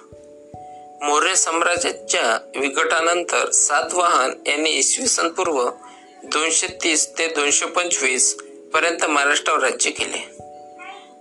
मौर्य 1.01 1.35
साम्राज्याच्या 1.35 2.59
विघटनानंतर 2.59 3.49
सातवाहन 3.49 4.33
यांनी 4.47 4.69
इसवी 4.69 5.05
सन 5.05 5.29
पूर्व 5.29 5.69
दोनशे 6.23 6.67
तीस 6.83 7.09
ते 7.17 7.27
दोनशे 7.27 7.65
पंचवीसपर्यंत 7.65 9.05
महाराष्ट्रावर 9.05 9.59
राज्य 9.59 9.91
केले. 9.91 10.30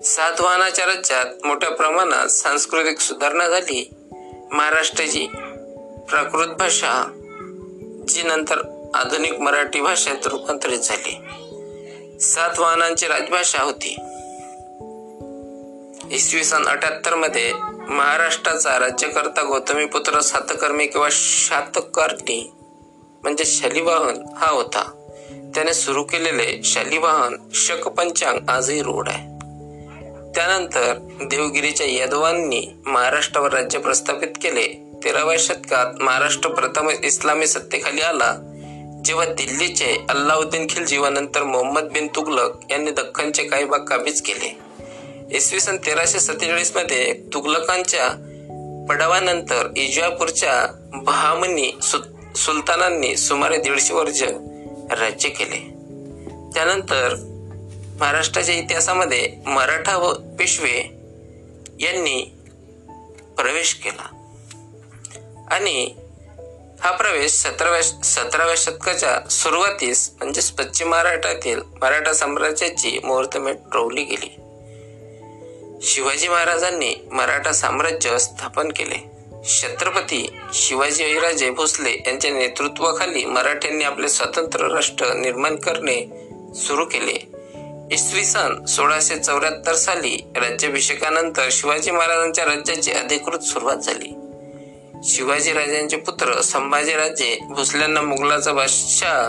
सातवाहनाच्या 0.05 0.87
राज्यात 0.87 1.47
मोठ्या 1.47 1.71
प्रमाणात 1.71 2.27
सांस्कृतिक 2.27 3.01
सुधारणा 3.01 3.49
झाली. 3.49 3.91
महाराष्ट्राची 4.51 5.27
प्राकृत 6.09 6.47
भाषा 6.47 7.13
जी 8.09 8.23
नंतर 8.23 8.91
आधुनिक 8.95 9.41
मराठी 9.41 9.81
भाषेत 9.81 10.27
रूपांतरित 10.27 10.79
झाली. 10.79 11.21
सातवाहनांची 12.21 13.07
राजभाषा 13.07 13.63
होती. 13.63 13.91
इसवी 16.17 16.45
सन 16.45 16.67
अठ्याहत्तरमध्ये 16.67 17.53
महाराष्ट्राचा 17.89 18.79
राज्यकर्ता 18.79 19.43
गौतमीपुत्र 19.43 20.21
सातकर्मी 20.21 20.87
किंवा 20.87 21.09
शातकर्णी 21.11 22.53
म्हणजे 23.23 23.45
शालिवाहन 23.45 24.35
हा 24.37 24.51
होता. 24.51 25.07
त्याने 25.55 25.75
सुरू 25.75 26.03
केलेले 26.03 26.63
शालिवाहन 26.65 27.37
शक 27.55 27.89
पंचांग 27.89 28.39
आजही 28.49 28.83
रूढ 28.83 29.09
आहे. 29.09 29.30
त्यानंतर 30.35 30.95
देवगिरीच्या 31.23 31.87
यादवांनी 31.87 32.63
महाराष्ट्रावर 32.87 33.53
राज्य 33.53 33.79
प्रस्थापित 33.79 34.29
केले. 34.29 34.67
तेराव्या 35.05 35.37
शतकात 35.39 36.03
महाराष्ट्र 36.03 36.51
प्रथम 36.51 36.91
इस्लामी 37.05 37.47
सत्तेखाली 37.47 38.01
आला. 38.01 38.35
जेव्हा 39.05 39.25
दिल्लीचे 39.25 39.97
अल्लाउद्दीन 40.09 40.67
खिलजी 40.71 40.99
व 40.99 41.07
नंतर 41.07 41.43
मोहम्मद 41.43 41.83
बिन 41.83 42.07
तुगलक 42.07 42.51
यांनी 42.71 42.91
दख्खनचे 42.91 43.43
काही 43.43 43.65
भाग 43.65 43.79
काबीज 43.79 44.23
केले. 44.23 44.59
इसवी 45.37 45.61
सन 45.61 45.77
तेराशे 45.77 46.21
सत्तेचाळीसमध्ये 46.21 47.13
तुगलकांच्या 47.35 48.09
पडावानंतर 48.89 49.69
इजापूरच्या 49.77 50.67
बहामनी 50.95 51.73
सुलतानांनी 52.37 53.17
सुमारे 53.17 53.57
दीडशे 53.57 53.95
वर्ष 53.95 54.23
राज्य 54.93 55.29
केले. 55.29 55.59
त्यानंतर 56.55 57.30
महाराष्ट्राच्या 58.01 58.55
इतिहासामध्ये 58.55 59.33
मराठा 59.47 59.97
व 59.97 60.13
पेशवे 60.13 60.77
यांनी 61.81 62.35
प्रवेश 63.37 63.75
केला. 63.75 64.09
आणि 65.51 65.95
हा 66.81 66.91
प्रवेश 66.91 67.33
सतराव्या 67.33 67.83
सतराव्या 67.83 68.55
शतकाच्या 68.59 69.29
सुरुवातीस 69.29 70.11
म्हणजेच 70.19 70.51
पश्चिम 70.51 70.89
महाराष्ट्रातील 70.89 71.61
मराठा 71.83 72.13
साम्राज्याची 72.13 73.01
मुहूर्तमेट 73.05 73.57
रोवली 73.73 74.05
गेली. 74.05 74.37
शिवाजी 75.83 76.29
महाराजांनी 76.29 77.09
मराठा 77.13 77.53
साम्राज्य 77.53 78.19
स्थापन 78.19 78.69
केले. 78.69 79.11
छत्रपती 79.49 80.37
शिवाजीराजे 80.55 81.51
भोसले 81.51 82.03
यांच्या 82.07 82.31
नेतृत्वाखाली 82.31 83.25
मराठ्यांनी 83.25 83.85
आपले 83.85 84.09
स्वतंत्र 84.09 84.67
राष्ट्र 84.67 85.15
निर्माण 85.15 85.57
करणे 85.57 86.07
सुरू 86.55 86.85
केले. 86.85 87.40
इसवी 87.93 88.25
सन 88.25 88.65
सोळाशे 88.65 89.17
चौऱ्याहत्तर 89.19 89.75
साली 89.75 90.17
राज्याभिषेकानंतर 90.37 91.49
शिवाजी 91.51 91.91
महाराजांच्या 91.91 92.45
राज्याची 92.45 92.93
अधिकृत 92.93 93.39
सुरुवात 93.39 93.77
झाली. 93.77 94.09
शिवाजी 95.05 95.53
राजांचे 95.53 95.97
पुत्र 95.97 96.41
संभाजीराजे 96.41 97.39
भोसल्यांना 97.43 98.03
मुघलाचा 98.03 98.53
बादशाह 98.53 99.27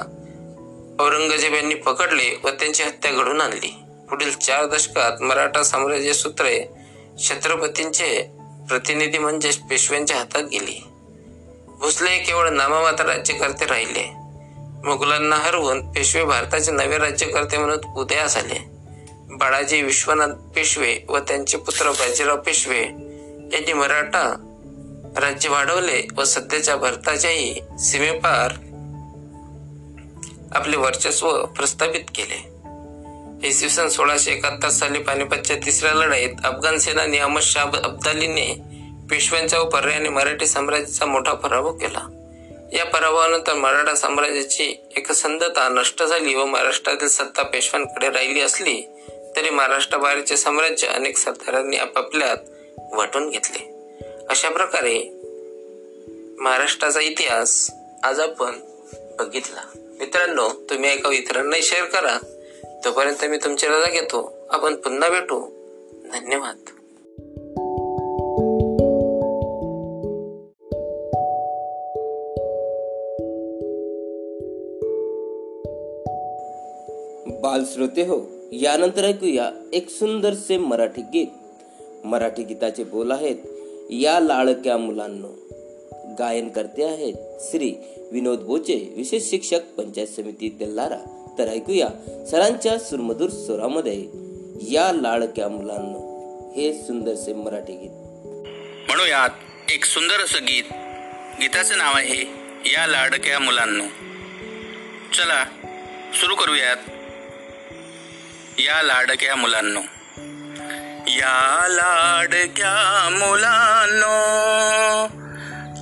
औरंगजेब 1.03 1.53
यांनी 1.53 1.75
पकडले 1.75 2.39
व 2.43 2.49
त्यांची 2.49 2.83
हत्या 2.83 3.11
घडून 3.11 3.41
आणली. 3.41 3.73
पुढील 4.09 4.31
चार 4.31 4.65
दशकात 4.65 5.21
मराठा 5.21 5.63
साम्राज्य 5.63 6.13
सूत्रे 6.13 6.65
छत्रपतींचे 7.29 8.29
प्रतिनिधी 8.69 9.17
म्हणजे 9.17 9.51
पेशव्यांच्या 9.69 10.17
हातात 10.17 10.43
गेली. 10.43 10.83
भोसले 11.67 12.17
केवळ 12.17 12.49
नाममात्र 12.49 13.05
राज्यकर्ते 13.05 13.65
राहिले. 13.65 14.20
मुघलांना 14.85 15.35
हरवून 15.35 15.91
पेशवे 15.91 16.23
भारताचे 16.23 16.71
नवे 16.71 16.97
राज्यकर्ते 16.97 17.57
म्हणून 17.57 17.93
उदयास 17.95 18.37
आले 18.37 18.59
बाळाजी 19.29 19.81
विश्वनाथ 19.81 20.27
पेशवे 20.27 21.05
व 21.09 21.19
त्यांचे 21.19 21.57
पुत्र 21.57 21.91
बाजीराव 21.91 22.37
पेशवे 22.37 22.79
यांनी 23.53 23.73
मराठा 23.73 24.23
राज्य 25.17 25.49
वाढवले 25.49 26.07
व 26.17 26.23
सध्याच्या 26.23 26.75
भारताच्याही 26.75 27.61
सीमेपार 27.79 28.53
आपले 30.55 30.77
वर्चस्व 30.77 31.45
प्रस्थापित 31.45 32.03
केले. 32.15 32.51
इसवी 33.47 33.69
सन 33.69 33.87
सोळाशे 33.87 34.31
एकाहत्तर 34.31 34.69
साली 34.69 34.99
पानिपतच्या 34.99 35.55
तिसऱ्या 35.65 35.93
लढाईत 35.93 36.45
अफगाण 36.45 36.77
सेनानी 36.77 37.17
अहमद 37.17 37.41
शाह 37.41 37.77
अब्दालीने 37.83 38.53
पेशव्यांच्या 39.09 39.59
व 39.59 39.69
पर्यायाने 39.69 40.09
मराठी 40.09 40.47
साम्राज्याचा 40.47 41.05
मोठा 41.05 41.33
पराभव 41.33 41.71
केला. 41.71 42.07
या 42.73 42.85
पराभवानंतर 42.85 43.53
मराठा 43.53 43.95
साम्राज्याची 43.95 44.75
एकसंधता 44.97 45.69
नष्ट 45.69 46.03
झाली 46.03 46.35
व 46.35 46.45
महाराष्ट्रातील 46.45 47.07
सत्ता 47.07 47.43
पेशव्यांकडे 47.43 48.09
राहिली 48.09 48.41
असली 48.41 48.81
तरी 49.35 49.49
महाराष्ट्राबाहेरचे 49.49 50.37
साम्राज्य 50.37 50.87
अनेक 50.87 51.17
सरदारांनी 51.17 51.77
आपापल्यात 51.77 52.37
वाटून 52.93 53.29
घेतले. 53.29 53.71
अशा 54.29 54.49
प्रकारे 54.49 55.21
महाराष्ट्राचा 56.39 56.99
इतिहास 56.99 57.71
आज 58.03 58.19
आपण 58.19 58.59
बघितला. 59.19 59.61
मित्रांनो 59.75 60.49
तुम्ही 60.49 60.93
एका 60.93 61.13
इतरांनाही 61.13 61.63
शेअर 61.63 61.85
करा. 61.85 62.17
तोपर्यंत 62.85 63.25
मी 63.25 63.37
तुमची 63.37 63.67
रजा 63.67 63.89
घेतो. 63.89 64.47
आपण 64.49 64.75
पुन्हा 64.75 65.09
भेटू. 65.09 65.47
धन्यवाद. 66.13 66.57
बाल 77.51 77.63
श्रोते 77.73 78.01
हो 78.01 78.31
यानंतर 78.51 79.05
ऐकूया 79.05 79.51
एक 79.73 79.89
सुंदरसे 79.89 80.57
मराठी 80.57 81.01
गीत. 81.01 81.27
मराठी 82.05 82.43
गीताचे 82.43 82.83
बोल 82.83 83.11
आहेत 83.11 83.35
या 83.89 84.19
लाडक्या 84.19 84.77
मुलांनो. 84.77 85.27
गायन 86.19 86.49
करते 86.49 86.83
आहेत 86.83 87.13
श्री 87.41 87.73
विनोद 88.11 88.39
बोचे 88.39 88.93
विशेष 88.97 89.23
शिक्षक 89.23 89.59
पंचायत 89.77 90.07
समिती 90.07 90.57
तेल्लारा 90.59 90.99
तर 91.37 91.47
ऐकूया 91.47 91.87
सरांच्या 92.31 92.79
सुरमधूर 92.79 93.29
स्वरामध्ये 93.29 94.05
या 94.71 94.91
लाडक्या 94.93 95.47
मुलांनो 95.47 95.99
हे 96.55 96.73
सुंदरसे 96.73 97.33
मराठी 97.33 97.73
गीत. 97.73 97.91
म्हणूयात 98.87 99.29
एक 99.71 99.85
सुंदर 99.85 100.23
असं 100.23 100.43
गीत. 100.43 100.73
गीताचं 101.41 101.77
नाव 101.77 101.93
आहे 101.95 102.21
या 102.71 102.87
लाडक्या 102.87 103.39
मुलांनो. 103.39 103.83
चला 105.13 105.43
सुरू 106.13 106.35
करूयात. 106.35 107.00
या 108.57 108.81
लाडक्या 108.81 109.35
मुलांनो. 109.35 109.81
या 111.07 111.67
लाडक्या 111.69 113.07
मुलांनो 113.11 114.11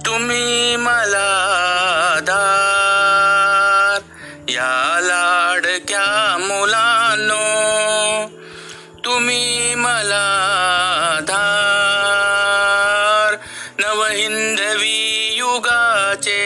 तुम्ही 0.05 0.75
मला 0.75 1.29
दार. 2.21 3.99
या 4.49 4.99
लाडक्या 5.01 6.37
मुलांनो 6.39 7.39
तुम्ही 9.05 9.75
मला 9.75 10.25
धार 11.27 13.35
नवहिंदवी 13.79 15.33
युगाचे 15.37 16.45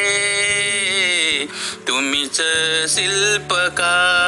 तुम्हीच 1.88 2.42
शिल्पकार. 2.96 4.23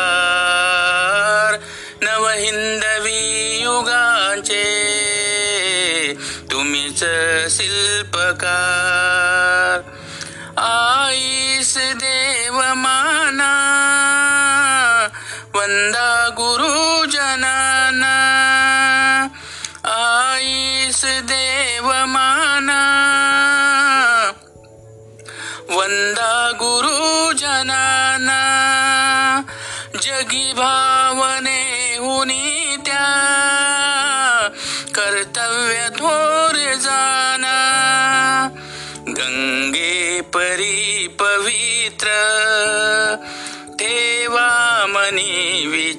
युगाचे 4.49 6.13
तुम्हीच 6.51 7.03
शिल्पकार. 7.57 9.81
आईस 10.57 11.77
देव 11.77 12.53
माना. 12.53 13.51
वंदा 15.55 16.29
गुरुजनाना 16.37 18.15
आईस 19.85 21.05
देव 21.05 21.87
माना. 21.87 22.81
वंदा 25.69 26.51
गुरुजनाना 26.55 28.41
जगी 30.01 30.53
भावने 30.53 31.64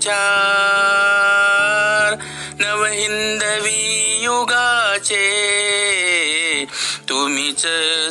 विचार. 0.06 2.14
नवहिंदवी 2.60 4.20
युगाचे 4.22 5.26
तुम्हीच 7.08 7.66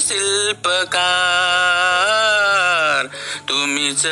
शिल्पकार. 0.07 3.07
तुम्हीच 3.49 4.05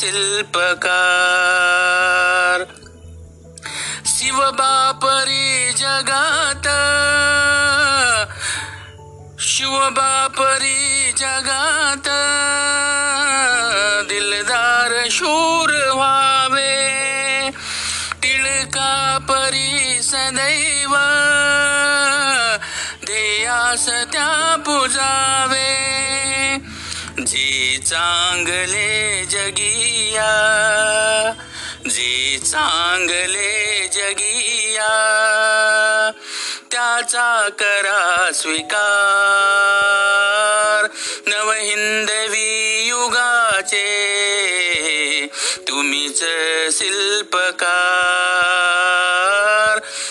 शिल्पकार. 0.00 2.64
शिवबापरी 4.06 5.72
जगात 5.72 6.66
शिवबापरी 9.40 11.12
जगात 11.16 11.81
ध्येयास 23.74 24.12
त्या 24.12 24.56
पुजावे 24.66 25.68
जी 27.26 27.78
चांगले 27.86 29.24
जगिया 29.24 30.32
जी 31.90 32.38
चांगले 32.38 33.88
जगिया 33.92 34.90
त्याचा 36.72 37.48
करा 37.58 38.30
स्वीकार. 38.34 38.80
नवहिंदवी 41.26 42.84
युगाचे 42.88 43.86
तुम्हीच 45.68 46.22
शिल्पकार. 46.78 47.72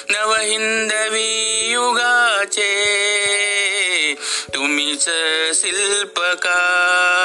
नवहिंदवी 0.09 1.29
युगाचे 1.71 2.69
तुम्हीच 4.53 5.05
शिल्पकार 5.55 7.20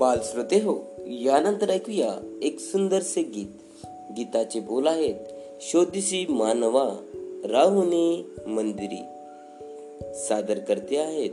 बाल 0.00 0.20
श्रोते 0.20 0.56
हो. 0.56 0.95
यानंतर 1.08 1.70
ऐकूया 1.70 2.38
एक 2.42 2.60
सुंदरसे 2.60 3.22
गीत. 3.22 3.46
गीताचे 4.16 4.60
बोल 4.60 4.86
आहेत 4.86 5.14
शोधिसी 5.60 6.26
मानवा 6.28 6.96
राहुनी 7.44 8.34
मंदिरी. 8.46 9.02
सादर 10.14 10.58
करते 10.58 10.96
आहेत 10.96 11.30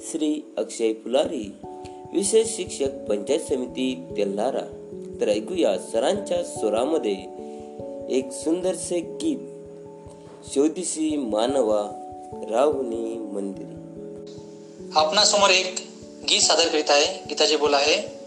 श्री 0.00 0.54
अक्षय 0.58 0.92
फुलारी 0.92 1.54
विशेष 2.12 2.56
शिक्षक 2.56 2.88
पंचायत 3.08 3.40
समिती 3.40 4.04
तेल्हारा. 4.16 4.94
तर 5.20 5.28
ऐकूया 5.28 5.78
सरांच्या 5.78 6.44
स्वरामध्ये 6.44 7.16
एक 8.10 8.32
सुंदरसे 8.32 9.00
गीत 9.00 9.38
शोधिसी 10.54 11.16
मानवा 11.16 11.90
राहुनी 12.50 13.14
मंदिरी. 13.14 13.74
आपणासमोर 14.94 15.50
एक 15.50 15.74
गीत 16.30 16.40
सादर 16.40 16.68
करीत 16.68 16.90
आहे. 16.90 17.24
गीताचे 17.28 17.56
बोल 17.56 17.74
आहे 17.74 18.17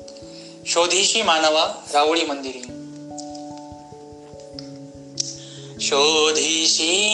शोधीशी 0.66 1.22
मानवा 1.22 1.86
रावळी 1.93 2.26
मंदिरी. 2.26 2.62
शोधीशी 5.82 7.07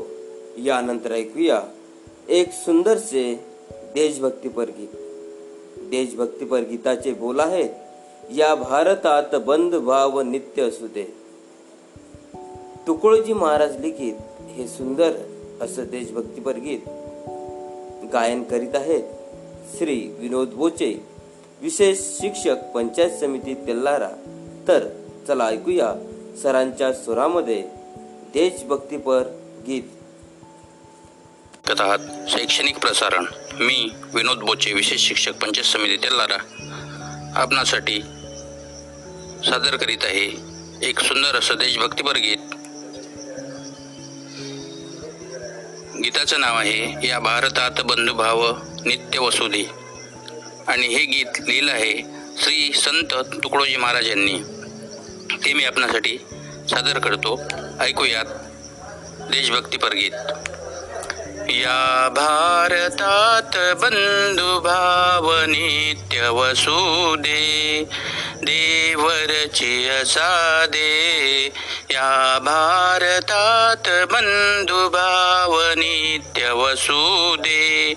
यानंतर 0.58 1.12
ऐकूया 1.12 1.62
एक 2.30 2.52
सुंदरसे 2.52 3.40
देशभक्तीपर 3.96 4.70
गीत 4.70 4.94
देशभक्तीपर 5.90 6.60
गीताचे 6.60 7.14
बोल 7.14 7.40
आहेत 7.40 7.70
या 8.36 8.56
भारतात 8.56 9.36
बंद 9.36 9.76
भाव 9.76 10.22
नित्य 10.22 10.64
असू 10.64 10.88
दे. 10.88 11.14
तुकडोजी 12.88 13.34
महाराज 13.34 13.80
लिखित 13.80 14.14
हे 14.56 14.68
सुंदर 14.68 15.12
असं 15.62 15.84
देशभक्तीपर 15.92 16.56
गीत 16.56 16.80
गायन 18.14 18.44
करीत 18.44 18.76
आहेत 18.76 19.04
श्री 19.78 20.16
विनोद 20.20 20.50
बोचे 20.50 21.06
विशेष 21.62 21.98
शिक्षक 22.00 22.56
पंचायत 22.76 23.12
समिती 23.20 23.54
तेल्लारा 23.54 24.10
तर 24.68 24.88
चला 25.28 25.46
ऐकूया 25.46 25.94
सरांच्या 26.44 26.94
स्वरामध्ये 26.94 27.62
देशभक्तीपर 28.34 29.24
गीत. 29.68 29.84
कथात 31.68 32.00
शैक्षणिक 32.30 32.78
प्रसारण. 32.78 33.26
मी 33.60 33.90
विनोद 34.14 34.38
बोचे 34.38 34.74
विशेष 34.74 35.08
शिक्षक 35.08 35.32
पंचायत 35.32 35.66
समिती 35.66 35.98
तेलारा 35.98 36.38
आपणासाठी 37.36 38.02
सादर 39.46 39.76
करीत 39.76 39.98
आहे 40.04 40.38
एक 40.90 41.00
सुंदर 41.00 41.36
असं 41.36 41.54
देशभक्तीपर 41.54 42.18
गीत. 42.18 42.38
गीताचं 46.04 46.40
नाव 46.40 46.58
आहे 46.58 47.08
या 47.08 47.20
भारतात 47.20 47.82
बंधुभाव 47.86 48.56
नित्य 48.86 49.20
वसुधी. 49.20 49.66
आणि 50.68 50.88
हे 50.88 51.06
गीत 51.06 51.40
लिहिलं 51.40 51.72
आहे 51.72 52.04
श्री 52.38 52.74
संत 52.74 53.14
तुकडोजी 53.44 53.76
महाराज 53.76 54.10
यांनी. 54.10 54.40
ते 55.46 55.54
मी 55.54 55.64
आपणासाठी 55.64 56.18
सादर 56.70 57.00
करतो. 57.00 57.40
ऐकूयात. 57.80 58.26
देशभक्तीपर 59.32 59.94
गीत 59.94 60.14
या 61.50 62.10
भारतात 62.16 63.76
बंधुभाव 63.76 65.32
नित्य 65.46 66.30
वसुदे 66.30 67.84
देवरची 68.44 69.90
असादे. 69.90 71.50
या 71.92 72.40
भारतात 72.42 74.06
बंधुभाव 74.12 75.62
नित्य 75.78 76.52
वसुदे 76.52 77.94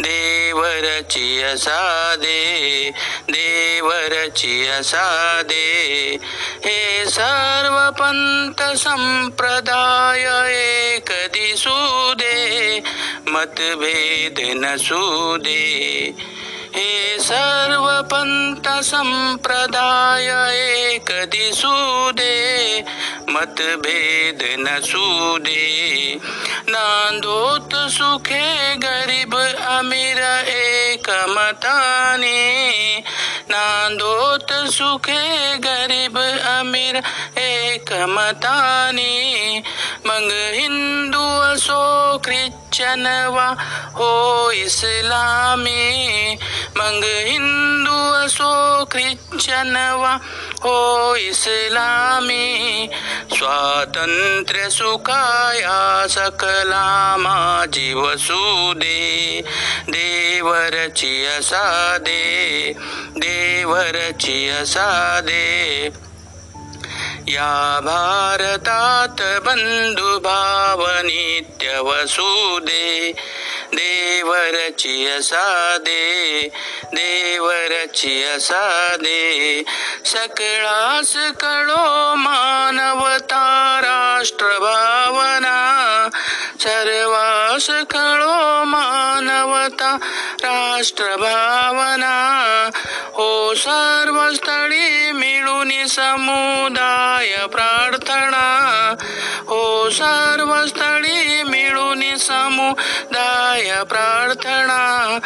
देवरची 0.00 1.42
असादे 1.42 2.90
देवरची 3.28 4.66
असादे. 4.66 6.16
हे 6.64 7.04
सर्व 7.06 7.90
पंत 7.90 8.62
संप्रदाय 8.78 10.22
एक 10.54 11.10
दिसू 11.10 12.14
दे 12.14 12.80
मतभेद 13.26 14.40
नसू 14.64 15.36
दे. 15.36 16.10
हे 16.74 17.16
सर्व 17.20 18.02
पंत 18.02 18.68
संप्रदाय 18.84 20.26
एक 20.92 21.10
दिसू 21.10 22.10
दे 22.10 22.84
मतभेद 23.30 24.38
नसू 24.60 25.38
दे 25.38 26.14
नांदोत 26.68 27.90
सुखे 27.90 28.74
गरीब 28.74 29.36
अमीर 29.60 30.18
एक 30.48 31.10
मताने. 31.10 32.98
नांदोत 33.50 34.52
सुखे 34.52 35.56
गरीब 35.56 36.18
अमीर 36.44 36.96
एक 37.38 37.92
मताने. 37.92 39.62
मग 40.08 40.30
हिंदू 40.54 41.24
असो 41.52 41.82
ख्रिश्चन 42.24 43.06
वा 43.34 43.46
हो 43.96 44.10
इस्लामी 44.64 46.36
मग 46.76 47.04
हिंदू 47.28 47.96
असो 48.24 48.52
ख्रिश्चन 48.92 49.76
वा 50.00 50.12
हो 50.64 50.74
इस्लामी 51.28 52.46
स्वातंत्र्य 53.36 54.68
सुखाया 54.78 55.76
सकला 56.16 56.86
माझी 57.20 57.92
वसुदे 57.94 59.40
देवरची 59.88 61.14
असादे 61.36 62.22
देवरची 63.24 64.48
असादे 64.60 65.46
या 67.28 67.80
भारतात 67.84 69.20
बंधुभाव 69.46 70.84
नित्य 71.04 71.78
वसुदे 71.84 73.12
देवरची 73.72 75.06
असादे 75.08 76.48
देवरची 76.94 78.22
असादे 78.24 79.62
सकळास 80.06 81.14
कळो 81.40 82.14
मानवता 82.16 83.44
राष्ट्रभावना 83.84 85.56
सर्वास 86.60 87.70
कळो 87.90 88.64
मानवता 88.66 89.96
राष्ट्रभावना 90.44 92.70
हो 93.12 93.54
सर्वस्थळी 93.54 95.12
मिळून 95.12 95.86
समुदाय 95.86 97.46
प्रार्थना 97.46 98.94
हो 99.46 99.90
सर्वस्थळी 99.90 101.42
मिळून 101.42 102.16
समुदाय 102.16 103.84
प्रार्थना 103.84 105.18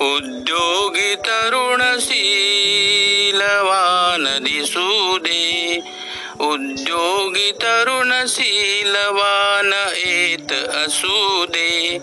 उद्योगी 0.00 1.14
तरुण 1.14 1.96
शीलवान 2.00 4.44
दिसू 4.44 5.18
दे. 5.18 5.95
उद्योगी 6.40 7.50
तरुण 7.50 8.24
शीलवान 8.28 9.72
येत 9.96 10.52
असू 10.52 11.44
दे. 11.46 11.98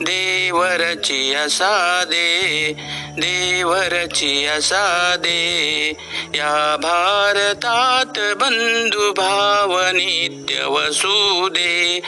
देवरची 0.00 1.34
असा 1.34 2.04
दे 2.06 2.72
देवरची 3.12 4.46
असा 4.46 5.14
दे. 5.18 5.92
या 6.34 6.76
भारतात 6.82 8.34
बंधुभाव 8.36 9.80
नित्य 9.80 10.64
वसुदे 10.64 12.00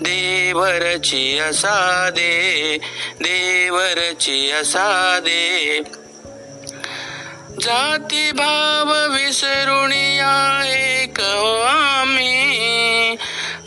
देवरची 0.00 1.38
असा 1.38 2.10
दे 2.10 2.78
देवरची 3.20 4.50
असा 4.50 5.18
दे. 5.22 5.80
जाती 7.62 8.32
भाव 8.32 9.14
विसरून 9.14 9.92
एक 10.66 11.20
हो 11.20 11.60
आम्ही. 11.60 13.16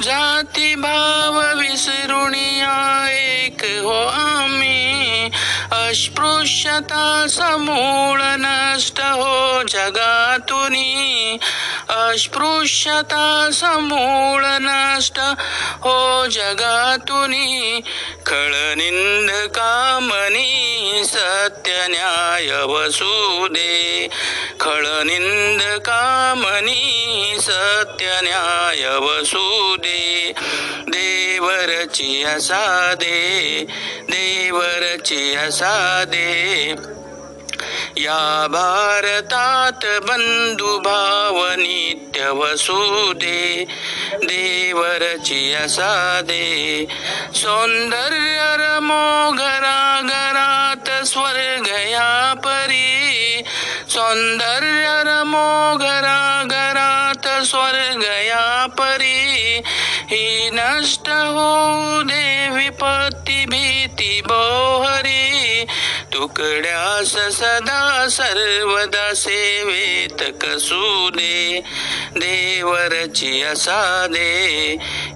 जाती 0.02 0.76
भाव 0.76 1.60
विसरून 1.60 2.36
एक 2.36 3.64
हो 3.64 4.06
आम्ही. 4.06 5.30
अस्पृश्यता 5.72 7.26
समूळ 7.30 8.22
नष्ट 8.22 9.00
हो 9.00 9.62
जगातुनी. 9.62 11.38
अस्पृश्यता 11.90 13.50
समूळ 13.54 14.44
नष्ट 14.46 15.20
हो 15.82 16.26
जगातुनी. 16.32 17.82
खळनिंद 18.26 19.32
कामनी 19.32 21.02
सत्य 21.06 21.88
न्याय 21.88 22.64
वसुदे. 22.64 24.08
खळनिंद 24.60 25.62
कामनी 25.62 27.36
सत्य 27.40 28.20
न्याय 28.24 28.98
वसुदे. 28.98 30.34
देवरची 30.88 32.24
असादे 32.24 33.66
देवरची 34.10 35.36
असादे. 35.36 36.74
या 37.98 38.48
भारतात 38.50 39.86
बंधुभाव 40.02 41.48
नित्य 41.52 42.30
वसुदे 42.30 43.66
देवरची 44.14 45.54
असादे. 45.54 46.86
सौंदर्य 47.36 48.56
रमो 48.60 49.32
घरा 49.32 50.02
घरात 50.04 51.06
स्वर्ग 51.06 51.68
या 51.68 52.34
परी 52.38 53.44
सौंदर्य 53.90 55.04
रमो 55.06 55.78
घरा 55.78 56.44
घरात 56.52 57.46
स्वर्ग 57.46 58.04
या 58.04 58.66
परी 58.70 59.62
ही 60.12 60.50
नष्ट 60.54 61.10
होऊ 61.10 62.02
दे 62.02 62.50
विपत्ती 62.50 63.46
भीती 63.46 64.22
बोहरी. 64.22 65.66
तुकड्यास 66.14 67.12
सदा 67.36 68.08
सर्वदा 68.08 69.14
सेवेत 69.16 70.22
कसू 70.42 71.10
दे 71.16 71.62
देवरची 72.18 73.42
असादे 73.44 74.32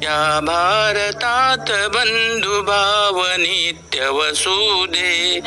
या 0.04 0.40
भारतात 0.44 1.72
बंधुभाव 1.96 3.22
नित्य 3.38 4.08
वसुदे 4.10 5.40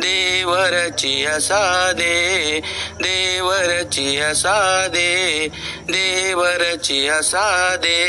देवरची 0.00 1.24
असादे 1.26 2.60
देवरची 3.02 4.16
असादे 4.20 5.12
देवरची 5.90 7.06
असादे 7.08 8.00